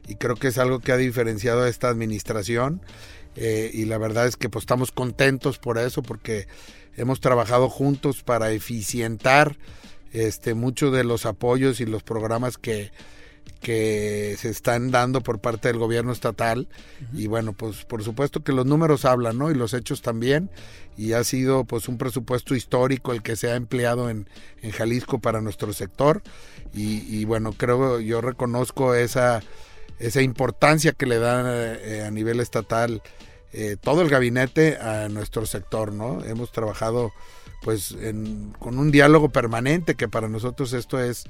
[0.08, 2.82] y creo que es algo que ha diferenciado a esta administración
[3.36, 6.48] eh, y la verdad es que pues estamos contentos por eso porque
[6.96, 9.56] hemos trabajado juntos para eficientar
[10.12, 12.90] este, muchos de los apoyos y los programas que,
[13.60, 16.68] que se están dando por parte del gobierno estatal.
[17.12, 20.50] Y bueno pues por supuesto que los números hablan no y los hechos también.
[20.96, 24.28] Y ha sido pues un presupuesto histórico el que se ha empleado en,
[24.62, 26.22] en Jalisco para nuestro sector.
[26.74, 29.42] Y, y, bueno creo yo reconozco esa
[29.98, 33.02] esa importancia que le da eh, a nivel estatal
[33.52, 37.12] eh, todo el gabinete a nuestro sector no hemos trabajado
[37.62, 37.96] pues
[38.58, 41.24] con un diálogo permanente que para nosotros esto es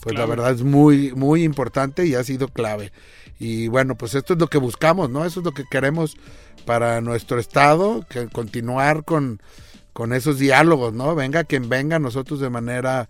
[0.00, 2.92] pues la verdad es muy muy importante y ha sido clave.
[3.38, 6.16] Y bueno pues esto es lo que buscamos no eso es lo que queremos
[6.66, 9.40] para nuestro estado que continuar con
[9.92, 13.08] con esos diálogos no venga quien venga nosotros de manera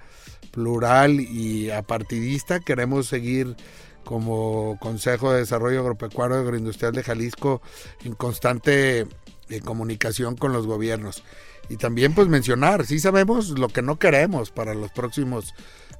[0.52, 3.56] plural y apartidista queremos seguir
[4.04, 7.60] como Consejo de Desarrollo Agropecuario y Agroindustrial de Jalisco
[8.04, 9.06] en constante
[9.48, 11.22] eh, comunicación con los gobiernos
[11.70, 15.54] y también pues mencionar, sí sabemos lo que no queremos para los próximos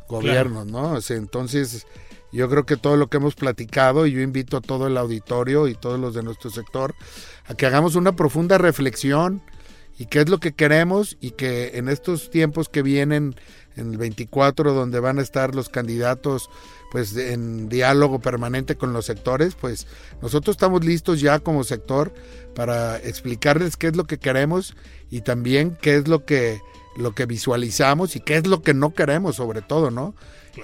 [0.09, 0.99] gobiernos, ¿no?
[1.09, 1.87] entonces
[2.33, 5.69] yo creo que todo lo que hemos platicado y yo invito a todo el auditorio
[5.69, 6.95] y todos los de nuestro sector
[7.47, 9.43] a que hagamos una profunda reflexión
[9.97, 13.37] y qué es lo que queremos y que en estos tiempos que vienen
[13.77, 16.51] en el 24 donde van a estar los candidatos
[16.91, 19.87] pues en diálogo permanente con los sectores, pues
[20.21, 22.13] nosotros estamos listos ya como sector
[22.55, 24.75] para explicarles qué es lo que queremos
[25.11, 26.61] y también qué es lo que
[26.97, 30.15] lo que visualizamos y qué es lo que no queremos sobre todo, ¿no?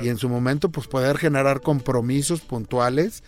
[0.01, 3.23] Y en su momento pues poder generar compromisos puntuales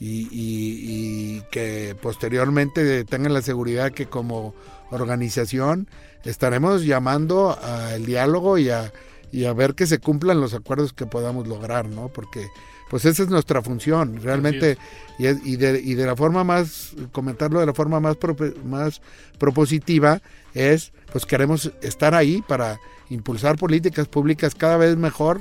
[0.00, 4.54] y, y, que posteriormente tengan la seguridad que como
[4.90, 5.88] organización
[6.24, 8.92] estaremos llamando al diálogo y a
[9.32, 12.08] y a ver que se cumplan los acuerdos que podamos lograr, ¿no?
[12.08, 12.48] Porque
[12.90, 14.76] pues esa es nuestra función, realmente,
[15.16, 18.16] y, y, de, y de la forma más, comentarlo de la forma más,
[18.64, 19.00] más
[19.38, 20.20] propositiva,
[20.54, 25.40] es, pues queremos estar ahí para impulsar políticas públicas cada vez mejor,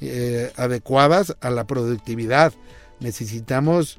[0.00, 2.52] eh, adecuadas a la productividad.
[3.00, 3.98] Necesitamos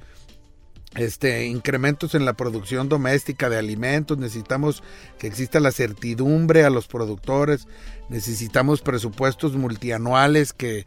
[0.95, 4.81] este, incrementos en la producción doméstica de alimentos, necesitamos
[5.19, 7.67] que exista la certidumbre a los productores,
[8.09, 10.85] necesitamos presupuestos multianuales que,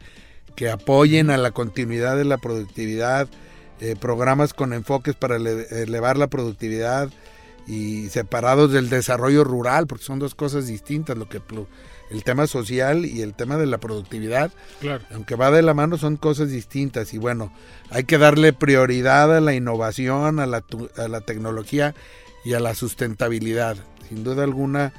[0.55, 3.27] que apoyen a la continuidad de la productividad,
[3.81, 7.09] eh, programas con enfoques para elevar la productividad
[7.67, 11.39] y separados del desarrollo rural, porque son dos cosas distintas, lo que
[12.09, 15.03] el tema social y el tema de la productividad, claro.
[15.13, 17.13] aunque va de la mano, son cosas distintas.
[17.13, 17.53] Y bueno,
[17.89, 20.63] hay que darle prioridad a la innovación, a la,
[20.97, 21.93] a la tecnología
[22.43, 23.77] y a la sustentabilidad.
[24.07, 24.91] Sin duda alguna,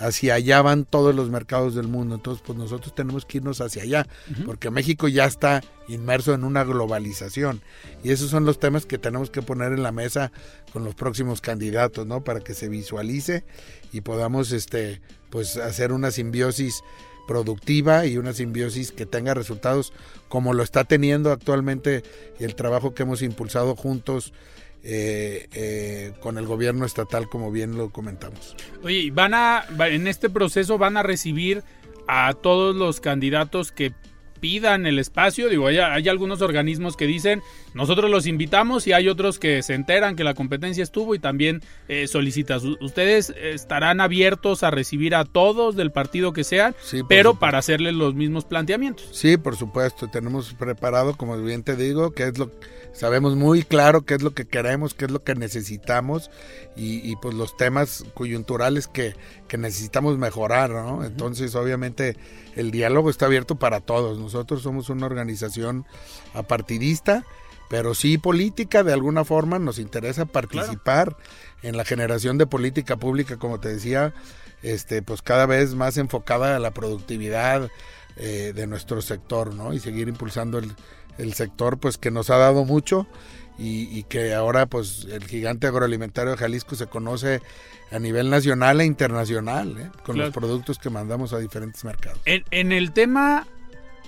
[0.00, 2.14] hacia allá van todos los mercados del mundo.
[2.14, 4.06] Entonces, pues nosotros tenemos que irnos hacia allá,
[4.46, 7.60] porque México ya está inmerso en una globalización.
[8.02, 10.32] Y esos son los temas que tenemos que poner en la mesa
[10.72, 12.24] con los próximos candidatos, ¿no?
[12.24, 13.44] Para que se visualice
[13.92, 16.82] y podamos, este, pues, hacer una simbiosis
[17.26, 19.92] productiva y una simbiosis que tenga resultados
[20.28, 22.02] como lo está teniendo actualmente
[22.40, 24.32] el trabajo que hemos impulsado juntos
[24.82, 28.56] eh, eh, con el gobierno estatal, como bien lo comentamos.
[28.82, 31.62] Oye, van a, en este proceso van a recibir
[32.08, 33.92] a todos los candidatos que
[34.40, 35.48] pidan el espacio.
[35.48, 37.42] Digo, hay, hay, algunos organismos que dicen,
[37.74, 41.62] nosotros los invitamos y hay otros que se enteran que la competencia estuvo y también
[41.88, 42.64] eh, solicitas.
[42.64, 46.74] Ustedes estarán abiertos a recibir a todos del partido que sean,
[47.08, 49.08] pero para hacerles los mismos planteamientos.
[49.12, 50.08] Sí, por supuesto.
[50.08, 54.22] Tenemos preparado, como bien te digo, que es lo que sabemos muy claro qué es
[54.22, 56.30] lo que queremos, qué es lo que necesitamos
[56.76, 59.14] y, pues los temas coyunturales que,
[59.58, 61.04] necesitamos mejorar, ¿no?
[61.04, 62.16] Entonces, obviamente,
[62.56, 64.18] el diálogo está abierto para todos.
[64.18, 65.84] Nosotros somos una organización
[66.34, 67.24] apartidista,
[67.70, 71.16] pero sí política, de alguna forma nos interesa participar
[71.62, 74.12] en la generación de política pública, como te decía,
[74.62, 77.70] este, pues cada vez más enfocada a la productividad
[78.16, 79.72] eh, de nuestro sector, ¿no?
[79.72, 80.74] Y seguir impulsando el
[81.20, 83.06] el sector pues que nos ha dado mucho
[83.62, 87.42] y, que ahora pues el gigante agroalimentario de Jalisco se conoce
[87.90, 89.90] a nivel nacional e internacional ¿eh?
[90.02, 92.22] con los productos que mandamos a diferentes mercados.
[92.24, 93.46] En, el tema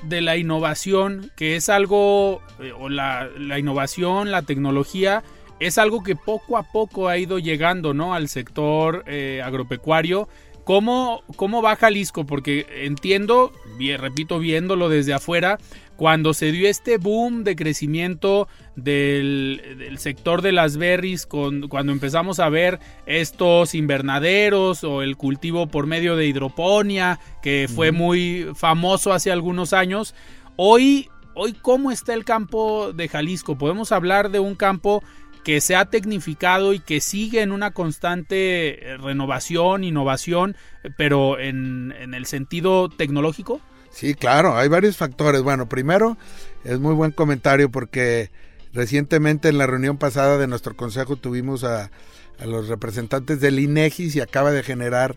[0.02, 5.22] de la innovación, que es algo, eh, o la, innovación, la tecnología,
[5.60, 8.14] es algo que poco a poco ha ido llegando ¿no?
[8.14, 10.28] al sector eh, agropecuario.
[10.64, 12.24] ¿Cómo, ¿Cómo va Jalisco?
[12.24, 13.52] Porque entiendo,
[13.98, 15.58] repito, viéndolo desde afuera,
[16.03, 22.40] cuando se dio este boom de crecimiento del, sector de las berries, con, cuando empezamos
[22.40, 29.13] a ver estos invernaderos o el cultivo por medio de hidroponía, que fue muy famoso
[29.13, 30.17] hace algunos años,
[30.57, 33.57] hoy, hoy ¿cómo está el campo de Jalisco?
[33.57, 35.05] Podemos hablar de un campo
[35.44, 40.57] que se ha tecnificado y que sigue en una constante renovación, innovación,
[40.96, 43.61] pero en, en el sentido tecnológico.
[43.92, 45.42] Sí, claro, hay varios factores.
[45.42, 46.16] Bueno, primero,
[46.64, 48.30] es muy buen comentario porque
[48.72, 51.90] recientemente en la reunión pasada de nuestro consejo tuvimos a,
[52.38, 55.16] a los representantes del INEGI y acaba de generar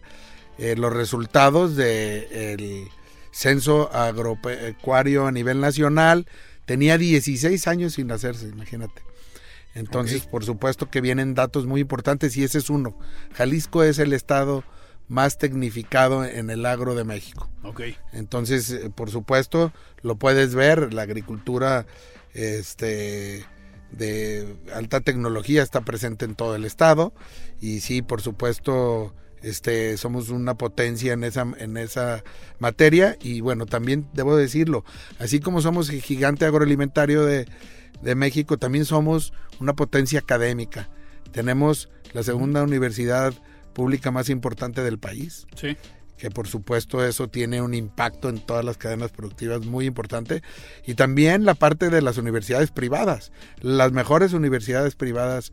[0.57, 2.87] eh, los resultados del
[3.31, 6.27] censo agropecuario a nivel nacional.
[6.65, 9.01] Tenía 16 años sin hacerse, imagínate.
[9.73, 12.97] Entonces, por supuesto que vienen datos muy importantes y ese es uno.
[13.33, 14.63] Jalisco es el estado
[15.07, 17.49] más tecnificado en el agro de México.
[17.63, 17.81] Ok.
[18.13, 21.85] Entonces, eh, por supuesto, lo puedes ver, la agricultura
[22.33, 23.45] este
[23.91, 27.13] de alta tecnología está presente en todo el estado
[27.61, 32.23] y sí, por supuesto, este somos una potencia en esa en esa
[32.59, 34.83] materia y bueno, también debo decirlo,
[35.19, 37.45] así como somos el gigante agroalimentario de
[38.01, 40.89] de México, también somos una potencia académica.
[41.31, 43.33] Tenemos la segunda universidad
[43.75, 45.45] pública más importante del país.
[45.55, 45.77] Sí.
[46.17, 50.41] que por supuesto eso tiene un impacto en todas las cadenas productivas muy importante.
[50.87, 53.33] Y también la parte de las universidades privadas.
[53.59, 55.51] Las mejores universidades privadas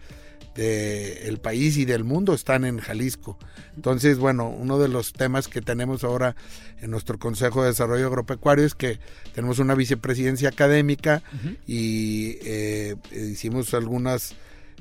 [0.54, 3.38] del país y del mundo están en Jalisco.
[3.74, 6.36] Entonces bueno uno de los temas que tenemos ahora
[6.80, 8.98] en nuestro Consejo de Desarrollo Agropecuario es que
[9.34, 11.22] tenemos una vicepresidencia académica
[11.66, 14.34] y eh, hicimos algunas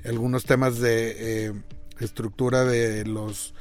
[0.03, 1.53] algunos temas de eh,
[2.01, 3.53] estructura de los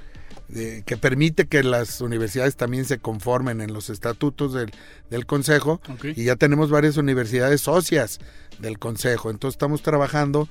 [0.49, 4.72] de- que permite que las universidades también se conformen en los estatutos del,
[5.11, 5.80] del Consejo
[6.16, 8.18] y ya tenemos varias universidades socias
[8.59, 9.30] del Consejo.
[9.30, 10.49] Entonces estamos trabajando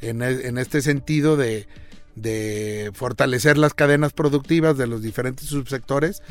[0.00, 1.66] en, e- en este sentido de,
[2.20, 6.22] de fortalecer las cadenas productivas de los diferentes subsectores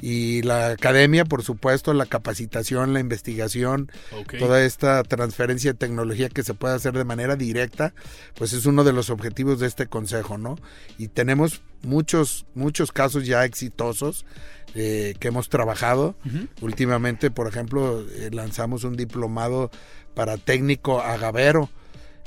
[0.00, 3.90] y la academia, por supuesto, la capacitación, la investigación,
[4.38, 7.94] toda esta transferencia de tecnología que se puede hacer de manera directa,
[8.34, 10.56] pues es uno de los objetivos de este consejo, ¿no?
[10.98, 14.24] Y tenemos muchos, muchos casos ya exitosos
[14.74, 16.16] eh, que hemos trabajado.
[16.60, 19.70] Últimamente, por ejemplo, eh, lanzamos un diplomado
[20.14, 21.70] para técnico agavero.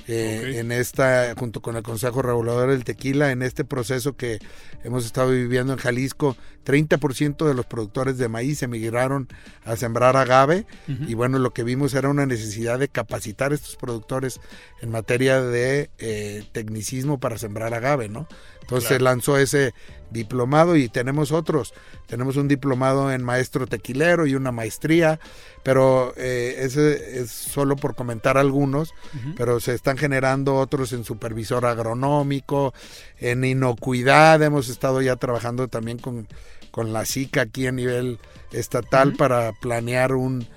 [0.08, 4.40] Eh, en esta, junto con el Consejo Regulador del Tequila, en este proceso que
[4.84, 6.36] hemos estado viviendo en Jalisco,
[6.66, 9.28] 30% de los productores de maíz emigraron
[9.66, 13.76] a sembrar agave y bueno, lo que vimos era una necesidad de capacitar a estos
[13.76, 14.40] productores
[14.82, 18.28] en materia de eh, tecnicismo para sembrar agave, ¿no?
[18.62, 19.00] Entonces Claro.
[19.00, 19.74] se lanzó ese
[20.12, 21.74] diplomado y tenemos otros.
[22.08, 25.20] Tenemos un diplomado en maestro tequilero y una maestría,
[25.64, 28.94] pero eh, ese es solo por comentar algunos,
[29.38, 32.74] pero se están generando otros en supervisor agronómico,
[33.18, 36.28] en inocuidad, hemos estado ya trabajando también con,
[36.72, 38.20] con la SICA aquí a nivel
[38.52, 40.48] estatal para planear un,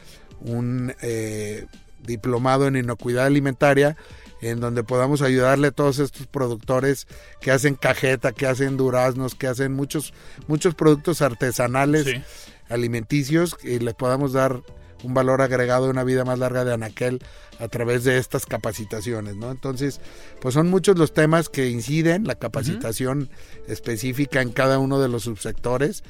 [0.41, 1.67] un eh,
[2.03, 3.97] diplomado en inocuidad alimentaria
[4.43, 7.07] en donde podamos ayudarle a todos estos productores
[7.41, 10.13] que hacen cajeta, que hacen duraznos, que hacen muchos
[10.49, 12.23] muchos productos artesanales Sí.
[12.69, 14.61] alimenticios y les podamos dar
[15.05, 17.21] un valor agregado una vida más larga de anaquel
[17.59, 19.51] a través de estas capacitaciones, ¿no?
[19.51, 20.01] Entonces,
[20.41, 23.29] pues son muchos los temas que inciden, la capacitación
[23.69, 26.03] específica en cada uno de los subsectores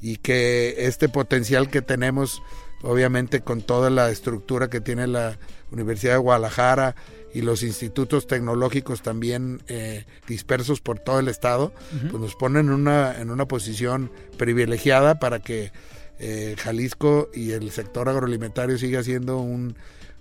[0.00, 2.40] y que este potencial que tenemos,
[2.82, 5.38] obviamente con toda la estructura que tiene la
[5.72, 6.94] Universidad de Guadalajara
[7.36, 11.70] y los institutos tecnológicos también eh, dispersos por todo el estado,
[12.00, 15.70] pues nos ponen en una, en una posición privilegiada para que
[16.18, 19.76] eh, Jalisco y el sector agroalimentario siga siendo un,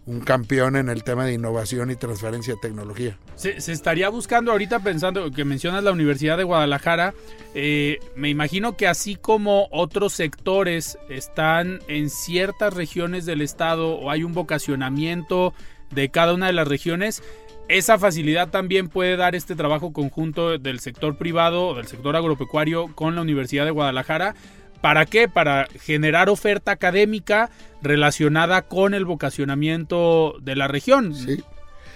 [0.06, 3.18] un campeón en el tema de innovación y transferencia de tecnología.
[3.36, 7.14] Se, se estaría buscando ahorita pensando que mencionas la Universidad de Guadalajara,
[7.54, 14.12] eh, me imagino que así como otros sectores están en ciertas regiones del estado o
[14.12, 15.54] hay un vocacionamiento
[15.92, 17.24] de cada una de las regiones,
[17.68, 23.16] esa facilidad también puede dar este trabajo conjunto del sector privado del sector agropecuario con
[23.16, 24.36] la Universidad de Guadalajara.
[24.82, 25.28] ¿Para qué?
[25.28, 27.50] Para generar oferta académica
[27.82, 31.16] relacionada con el vocacionamiento de la región.
[31.16, 31.44] Sí,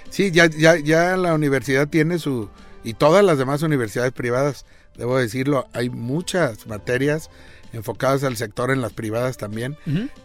[0.10, 2.50] sí ya, ya, ya la universidad tiene su,
[2.84, 4.66] y todas las demás universidades privadas,
[4.98, 7.30] debo decirlo, hay muchas materias
[7.74, 9.78] enfocadas al sector en las privadas también,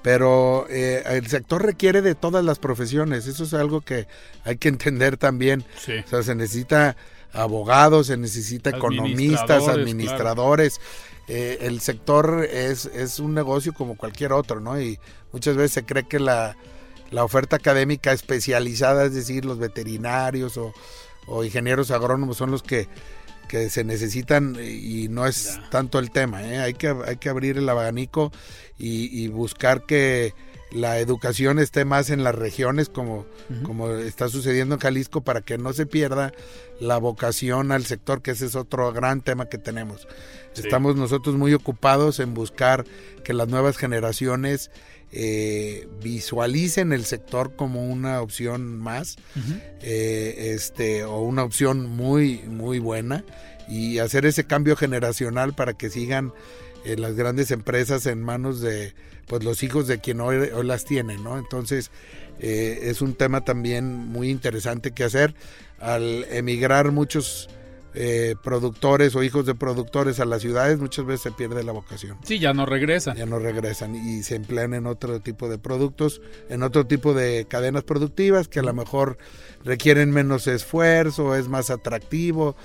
[0.02, 4.06] pero eh, el sector requiere de todas las profesiones, eso es algo que
[4.44, 5.64] hay que entender también.
[5.78, 5.92] Sí.
[6.04, 6.96] O sea, se necesita
[7.32, 10.80] abogados, se necesita economistas, Administradores, administradores.
[11.26, 14.80] Eh, el sector es, es un negocio como cualquier otro, ¿no?
[14.80, 14.98] Y
[15.32, 16.56] muchas veces se cree que la,
[17.10, 20.72] la oferta académica especializada, es decir, los veterinarios o,
[21.26, 22.88] o ingenieros agrónomos son los que,
[23.48, 25.70] que se necesitan y no es Ya.
[25.70, 26.58] tanto el tema, ¿eh?
[26.58, 28.32] Hay que, hay que abrir el abanico
[28.78, 30.34] y, y buscar que
[30.72, 33.26] la educación esté más en las regiones como,
[33.64, 36.32] como está sucediendo en Jalisco para que no se pierda
[36.80, 40.08] la vocación al sector, que ese es otro gran tema que tenemos.
[40.54, 40.62] Sí.
[40.64, 42.84] Estamos nosotros muy ocupados en buscar
[43.22, 44.72] que las nuevas generaciones
[45.16, 49.16] eh, visualicen el sector como una opción más,
[49.80, 53.24] eh, este, o una opción muy, muy buena,
[53.68, 56.32] y hacer ese cambio generacional para que sigan
[56.84, 58.92] eh, las grandes empresas en manos de
[59.28, 61.38] pues los hijos de quien hoy, hoy las tienen, ¿no?
[61.38, 61.92] Entonces
[62.40, 65.34] es un tema también muy interesante que hacer
[65.78, 67.48] al emigrar muchos
[67.94, 72.18] eh, productores o hijos de productores a las ciudades, muchas veces se pierde la vocación.
[72.24, 73.16] Sí, ya no regresan.
[73.16, 77.46] Ya no regresan y se emplean en otro tipo de productos, en otro tipo de
[77.48, 79.18] cadenas productivas que a lo mejor
[79.64, 82.56] requieren menos esfuerzo, es más atractivo.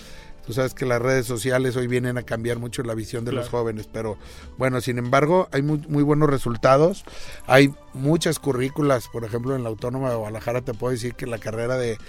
[0.50, 3.50] Tú sabes que las redes sociales hoy vienen a cambiar mucho la visión de los
[3.50, 4.18] jóvenes, pero
[4.58, 7.06] bueno, sin embargo, hay muy, muy, buenos resultados.
[7.46, 11.38] Hay muchas currículas, por ejemplo, en la Autónoma de Guadalajara te puedo decir que la
[11.38, 12.00] carrera de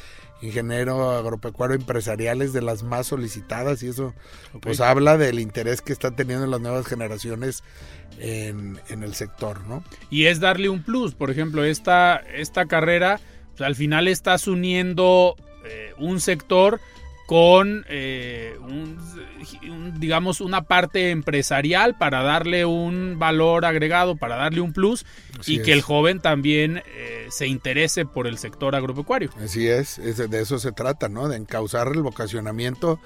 [0.43, 4.15] ingeniero agropecuario empresarial es de las más solicitadas y eso
[4.61, 7.63] pues habla del interés que están teniendo las nuevas generaciones
[8.19, 9.85] en, el sector, ¿no?
[10.11, 13.21] Y es darle un plus, por ejemplo, esta, esta carrera,
[13.57, 16.81] pues, al final estás uniendo eh, un sector
[17.31, 18.99] con eh, un,
[20.01, 25.07] digamos una parte empresarial para darle un valor agregado, para darle un plus
[25.47, 29.31] y que el joven también eh, se interese por el sector agropecuario.
[29.41, 31.29] Así es, de eso se trata, ¿no?
[31.29, 32.99] De encauzar el vocacionamiento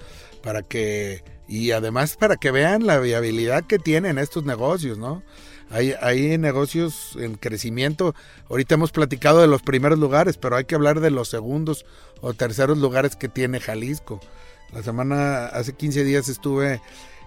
[0.42, 5.22] para que y además para que vean la viabilidad que tienen estos negocios, ¿no?
[5.70, 8.14] Hay, hay negocios en crecimiento.
[8.48, 11.84] Ahorita hemos platicado de los primeros lugares, pero hay que hablar de los segundos
[12.20, 14.20] o terceros lugares que tiene Jalisco.
[14.72, 16.80] La semana, hace 15 días estuve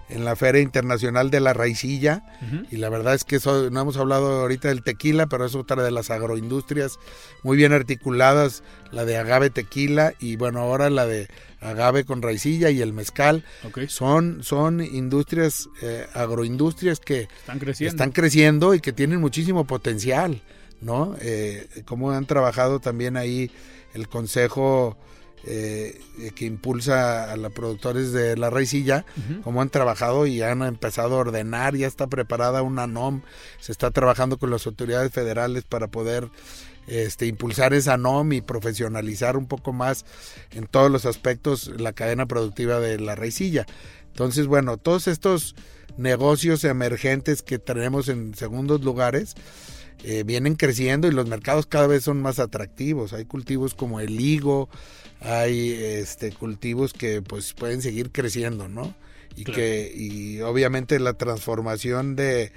[0.08, 2.22] en la Feria Internacional de la Raicilla
[2.70, 5.82] y la verdad es que eso, no hemos hablado ahorita del tequila, pero es otra
[5.82, 6.98] de las agroindustrias
[7.42, 11.28] muy bien articuladas, la de agave tequila y bueno, ahora la de
[11.60, 13.44] agave con raicilla y el mezcal.
[13.88, 17.94] Son, son industrias, eh, agroindustrias que están creciendo.
[17.94, 20.42] están creciendo y que tienen muchísimo potencial,
[20.80, 21.16] ¿no?
[21.20, 23.50] Eh, como han trabajado también ahí
[23.94, 24.96] el Consejo
[25.50, 25.98] eh,
[26.34, 29.06] que impulsa a los productores de la raicilla,
[29.42, 33.22] como han trabajado y han empezado a ordenar, ya está preparada una NOM,
[33.58, 36.28] se está trabajando con las autoridades federales para poder
[36.86, 40.04] este, impulsar esa NOM y profesionalizar un poco más
[40.50, 43.64] en todos los aspectos la cadena productiva de la raicilla.
[44.08, 45.56] Entonces, bueno, todos estos
[45.96, 49.34] negocios emergentes que tenemos en segundos lugares,
[50.04, 53.12] eh, vienen creciendo y los mercados cada vez son más atractivos.
[53.12, 54.68] Hay cultivos como el higo,
[55.20, 58.94] hay este cultivos que pues pueden seguir creciendo, ¿no?
[59.36, 62.52] Y que y obviamente la transformación de,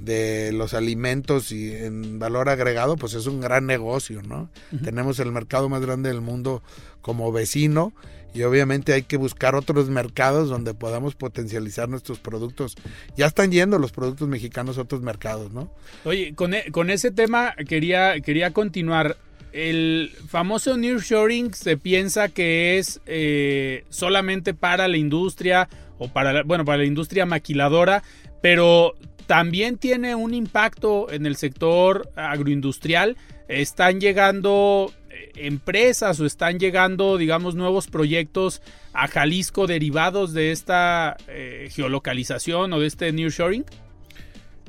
[0.00, 4.50] de los alimentos y en valor agregado pues es un gran negocio, ¿no?
[4.84, 6.62] Tenemos el mercado más grande del mundo
[7.00, 7.92] como vecino
[8.34, 12.76] y obviamente hay que buscar otros mercados donde podamos potencializar nuestros productos.
[13.16, 15.72] Ya están yendo los productos mexicanos a otros mercados, ¿no?
[16.04, 19.16] Oye, con, e, con ese tema quería, quería continuar
[19.52, 26.66] el famoso nearshoring se piensa que es eh, solamente para la industria o para bueno
[26.66, 28.02] para la industria maquiladora,
[28.42, 28.94] pero
[29.26, 33.16] también tiene un impacto en el sector agroindustrial.
[33.48, 38.62] Están llegando eh, empresas o están llegando, digamos, nuevos proyectos
[38.92, 43.64] a Jalisco derivados de esta eh, geolocalización o de este nearshoring.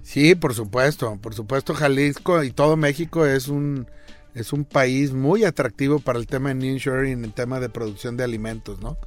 [0.03, 3.88] Sí, por supuesto, por supuesto Jalisco y todo México es un
[4.34, 8.24] es un país muy atractivo para el tema de nearshoring, el tema de producción de
[8.24, 8.97] alimentos, ¿no?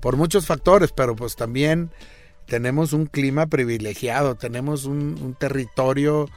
[0.00, 1.90] Por muchos factores, pero pues también
[2.52, 6.28] tenemos un clima privilegiado, tenemos un, territorio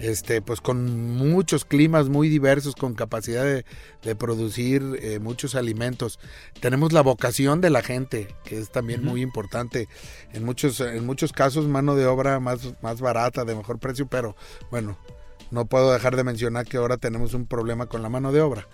[0.00, 6.18] este, pues con muchos climas muy diversos, con capacidad de, producir eh, muchos alimentos.
[6.58, 9.86] Tenemos la vocación de la gente, que es también muy importante.
[10.32, 14.34] En muchos, en muchos casos mano de obra más, más barata, de mejor precio, pero
[14.72, 14.98] bueno,
[15.52, 18.66] no puedo dejar de mencionar que ahora tenemos un problema con la mano de obra.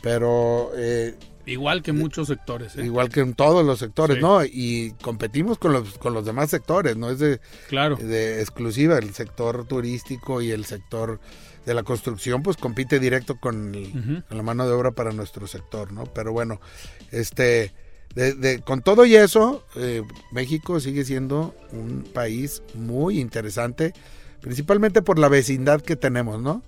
[0.00, 0.70] Pero...
[0.76, 1.16] Eh,
[1.46, 2.76] igual que en muchos sectores.
[2.76, 2.84] ¿eh?
[2.84, 4.44] Igual que en todos los sectores, ¿no?
[4.44, 7.96] Y competimos con los, con los demás sectores, no es de, claro.
[7.96, 8.98] de exclusiva.
[8.98, 11.20] El sector turístico y el sector
[11.64, 16.04] de la construcción, pues compite directo con, la mano de obra para nuestro sector, ¿no?
[16.04, 16.60] Pero bueno,
[17.10, 17.72] este...
[18.14, 23.92] De, con todo y eso, eh, México sigue siendo un país muy interesante
[24.46, 26.62] principalmente por la vecindad que tenemos, ¿no?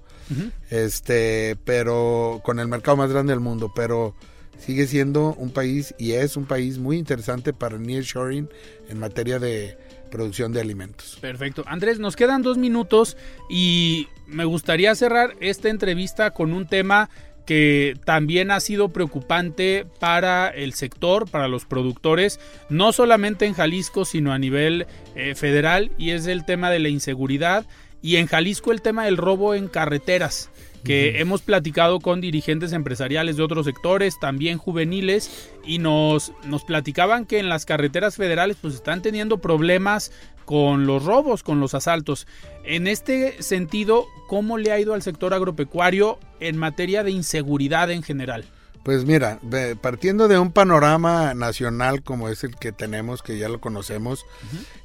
[0.69, 4.15] Este, pero con el mercado más grande del mundo, pero
[4.59, 8.49] sigue siendo un país y es un país muy interesante para nearshoring
[8.89, 9.79] en materia de
[10.11, 11.19] producción de alimentos.
[11.21, 11.63] Perfecto.
[11.67, 13.17] Andrés, nos quedan dos minutos
[13.49, 17.09] y me gustaría cerrar esta entrevista con un tema
[17.47, 24.05] que también ha sido preocupante para el sector, para los productores, no solamente en Jalisco,
[24.05, 27.65] sino a nivel eh, federal, y es el tema de la inseguridad
[28.03, 30.51] y en Jalisco el tema del robo en carreteras
[30.89, 37.27] que hemos platicado con dirigentes empresariales de otros sectores, también juveniles, y nos, nos platicaban
[37.27, 40.13] que en las carreteras federales pues están teniendo problemas
[40.47, 42.27] con los robos, con los asaltos.
[42.65, 48.03] En este sentido, ¿cómo le ha ido al sector agropecuario en materia de inseguridad en
[48.03, 48.47] general?
[48.83, 49.39] Pues mira,
[49.83, 54.25] partiendo de un panorama nacional como es el que tenemos, que ya lo conocemos,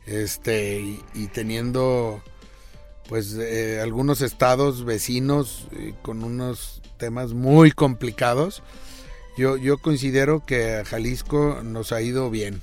[0.05, 2.21] este, y, teniendo
[3.07, 8.63] pues eh, algunos estados vecinos eh, con unos temas muy complicados,
[9.37, 12.61] yo, yo considero que a Jalisco nos ha ido bien.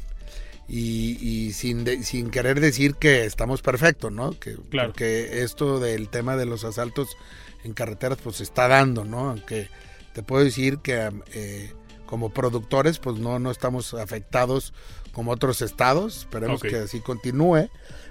[0.73, 4.39] Y, sin, sin querer decir que estamos perfectos, ¿no?
[4.39, 4.91] Que, claro.
[4.91, 7.17] Porque esto del tema de los asaltos
[7.65, 9.31] en carreteras pues se está dando, ¿no?
[9.31, 9.69] Aunque
[10.13, 11.73] te puedo decir que eh,
[12.07, 14.73] como productores pues no, no estamos afectados
[15.13, 17.69] como otros estados, esperemos que así continúe.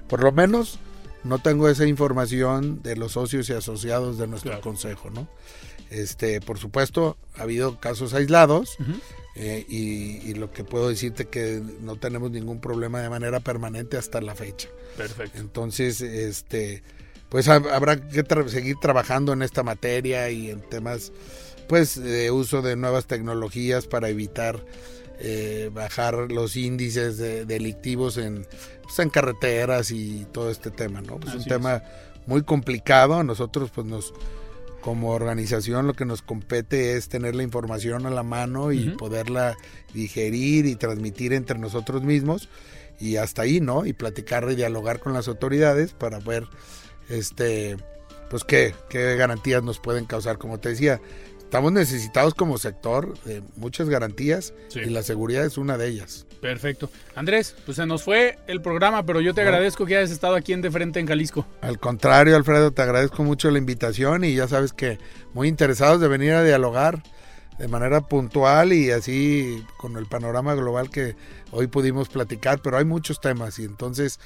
[0.08, 0.80] Por lo menos
[1.24, 5.28] no tengo esa información de los socios y asociados de nuestro consejo, ¿no?
[5.90, 8.78] Este, por supuesto, ha habido casos aislados
[9.36, 14.22] eh, y, lo que puedo decirte que no tenemos ningún problema de manera permanente hasta
[14.22, 14.70] la fecha.
[14.96, 15.40] Perfecto.
[15.40, 16.84] Entonces, este,
[17.30, 21.12] pues habrá que seguir trabajando en esta materia y en temas
[21.68, 24.60] pues de uso de nuevas tecnologías para evitar
[25.20, 28.48] eh, bajar los índices delictivos en,
[28.84, 31.20] pues, en carreteras y todo este tema, ¿no?
[31.20, 31.84] Pues un tema
[32.26, 33.24] muy complicado.
[33.24, 34.14] Nosotros, pues nos,
[34.82, 39.58] como organización, lo que nos compete es tener la información a la mano y poderla
[39.94, 42.50] digerir y transmitir entre nosotros mismos
[43.00, 43.86] y hasta ahí, ¿no?
[43.86, 46.46] Y platicar y dialogar con las autoridades para ver,
[47.10, 47.78] este,
[48.30, 50.38] pues qué, qué garantías nos pueden causar.
[50.38, 51.02] Como te decía,
[51.50, 56.28] estamos necesitados como sector de muchas garantías y la seguridad es una de ellas.
[56.40, 56.92] Perfecto.
[57.16, 60.54] Andrés, pues se nos fue el programa, pero yo te agradezco que hayas estado aquí
[60.54, 61.48] en De Frente en Jalisco.
[61.62, 65.00] Al contrario, Alfredo, te agradezco mucho la invitación y ya sabes que
[65.34, 67.02] muy interesados de venir a dialogar
[67.58, 71.16] de manera puntual y así con el panorama global que
[71.50, 74.20] hoy pudimos platicar, pero hay muchos temas y entonces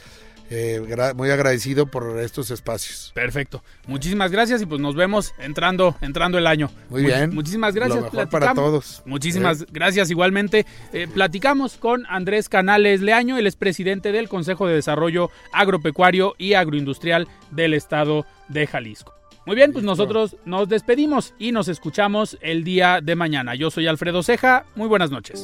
[0.54, 3.12] eh, muy agradecido por estos espacios.
[3.14, 3.64] Perfecto.
[3.88, 6.70] Muchísimas gracias y pues nos vemos entrando, entrando el año.
[6.90, 7.34] Muy bien.
[7.34, 8.06] Muchísimas gracias.
[8.30, 9.02] para todos.
[9.06, 9.66] Muchísimas eh.
[9.72, 10.66] gracias igualmente.
[10.92, 17.28] Eh, platicamos con Andrés Canales Leaño, el expresidente del Consejo de Desarrollo Agropecuario y Agroindustrial
[17.52, 19.14] del Estado de Jalisco.
[19.46, 23.56] Muy bien, pues nosotros nos despedimos y nos escuchamos el día de mañana.
[23.56, 24.66] Yo soy Alfredo Ceja.
[24.76, 25.44] Muy buenas noches.